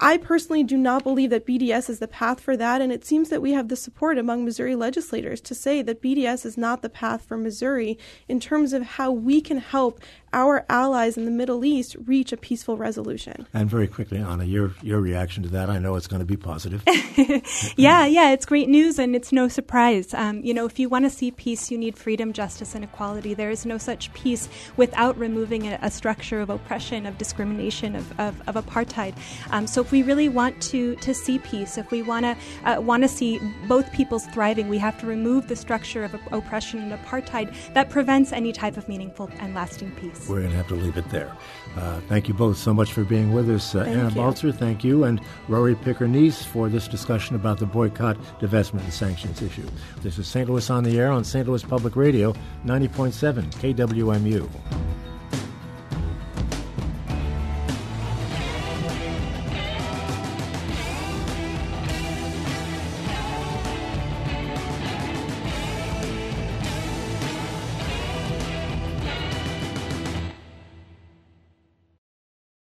I 0.00 0.18
personally 0.18 0.64
do 0.64 0.76
not 0.76 1.04
believe 1.04 1.30
that 1.30 1.46
BDS 1.46 1.88
is 1.88 1.98
the 2.00 2.08
path 2.08 2.40
for 2.40 2.56
that, 2.56 2.82
and 2.82 2.92
it 2.92 3.04
seems 3.04 3.30
that 3.30 3.40
we 3.40 3.52
have 3.52 3.68
the 3.68 3.76
support 3.76 4.18
among 4.18 4.44
Missouri 4.44 4.74
legislators 4.74 5.40
to 5.42 5.54
say 5.54 5.82
that 5.82 6.02
BDS 6.02 6.44
is 6.44 6.58
not 6.58 6.82
the 6.82 6.88
path 6.88 7.24
for 7.24 7.36
Missouri 7.36 7.98
in 8.28 8.40
terms 8.40 8.72
of 8.72 8.82
how 8.82 9.12
we 9.12 9.40
can 9.40 9.58
help 9.58 10.00
our 10.34 10.66
allies 10.68 11.16
in 11.16 11.24
the 11.24 11.30
Middle 11.30 11.64
East 11.64 11.96
reach 12.04 12.32
a 12.32 12.36
peaceful 12.36 12.76
resolution. 12.76 13.46
And 13.54 13.70
very 13.70 13.86
quickly, 13.86 14.18
Anna, 14.18 14.44
your 14.44 14.74
your 14.82 15.00
reaction 15.00 15.44
to 15.44 15.48
that? 15.50 15.70
I 15.70 15.78
know 15.78 15.94
it's 15.94 16.08
going 16.08 16.20
to 16.20 16.26
be 16.26 16.36
positive. 16.36 16.82
yeah, 17.76 18.04
yeah, 18.04 18.32
it's 18.32 18.44
great 18.44 18.68
news, 18.68 18.98
and 18.98 19.14
it's 19.14 19.32
no 19.32 19.46
surprise. 19.46 20.12
Um, 20.12 20.42
you 20.44 20.52
know, 20.52 20.66
if 20.66 20.78
you 20.78 20.88
want 20.88 21.04
to 21.04 21.10
see 21.10 21.30
peace, 21.30 21.70
you 21.70 21.78
need 21.78 21.96
freedom, 21.96 22.32
justice, 22.32 22.74
and 22.74 22.82
equality. 22.82 23.32
There 23.32 23.50
is 23.50 23.64
no 23.64 23.78
such 23.78 24.12
peace 24.12 24.48
without 24.76 25.16
removing 25.16 25.68
a, 25.68 25.78
a 25.82 25.90
structure 25.90 26.40
of 26.40 26.50
oppression, 26.50 27.06
of 27.06 27.16
discrimination, 27.16 27.94
of, 27.94 28.20
of, 28.20 28.42
of 28.48 28.56
apartheid. 28.56 29.14
Um, 29.52 29.68
so, 29.68 29.80
if 29.80 29.92
we 29.92 30.02
really 30.02 30.28
want 30.28 30.60
to 30.62 30.96
to 30.96 31.14
see 31.14 31.38
peace, 31.38 31.78
if 31.78 31.92
we 31.92 32.02
want 32.02 32.24
to 32.24 32.36
uh, 32.64 32.80
want 32.80 33.04
to 33.04 33.08
see 33.08 33.40
both 33.68 33.90
peoples 33.92 34.26
thriving, 34.26 34.68
we 34.68 34.78
have 34.78 34.98
to 35.00 35.06
remove 35.06 35.46
the 35.46 35.56
structure 35.56 36.02
of 36.02 36.14
oppression 36.32 36.80
and 36.80 36.92
apartheid 36.92 37.54
that 37.74 37.88
prevents 37.88 38.32
any 38.32 38.52
type 38.52 38.76
of 38.76 38.88
meaningful 38.88 39.30
and 39.38 39.54
lasting 39.54 39.92
peace. 39.92 40.23
We're 40.28 40.40
going 40.40 40.50
to 40.50 40.56
have 40.56 40.68
to 40.68 40.74
leave 40.74 40.96
it 40.96 41.08
there. 41.10 41.36
Uh, 41.76 42.00
thank 42.08 42.28
you 42.28 42.34
both 42.34 42.56
so 42.56 42.72
much 42.72 42.92
for 42.92 43.04
being 43.04 43.32
with 43.32 43.50
us. 43.50 43.74
Uh, 43.74 43.80
Anna 43.80 44.08
you. 44.08 44.14
Baltzer, 44.14 44.52
thank 44.52 44.84
you, 44.84 45.04
and 45.04 45.20
Rory 45.48 45.74
Picker 45.74 46.06
Neiss 46.06 46.44
for 46.44 46.68
this 46.68 46.88
discussion 46.88 47.36
about 47.36 47.58
the 47.58 47.66
boycott, 47.66 48.16
divestment, 48.40 48.84
and 48.84 48.92
sanctions 48.92 49.42
issue. 49.42 49.68
This 50.02 50.18
is 50.18 50.26
St. 50.26 50.48
Louis 50.48 50.68
on 50.70 50.84
the 50.84 50.98
Air 50.98 51.10
on 51.10 51.24
St. 51.24 51.46
Louis 51.46 51.62
Public 51.62 51.96
Radio, 51.96 52.32
90.7 52.64 53.44
KWMU. 53.54 55.03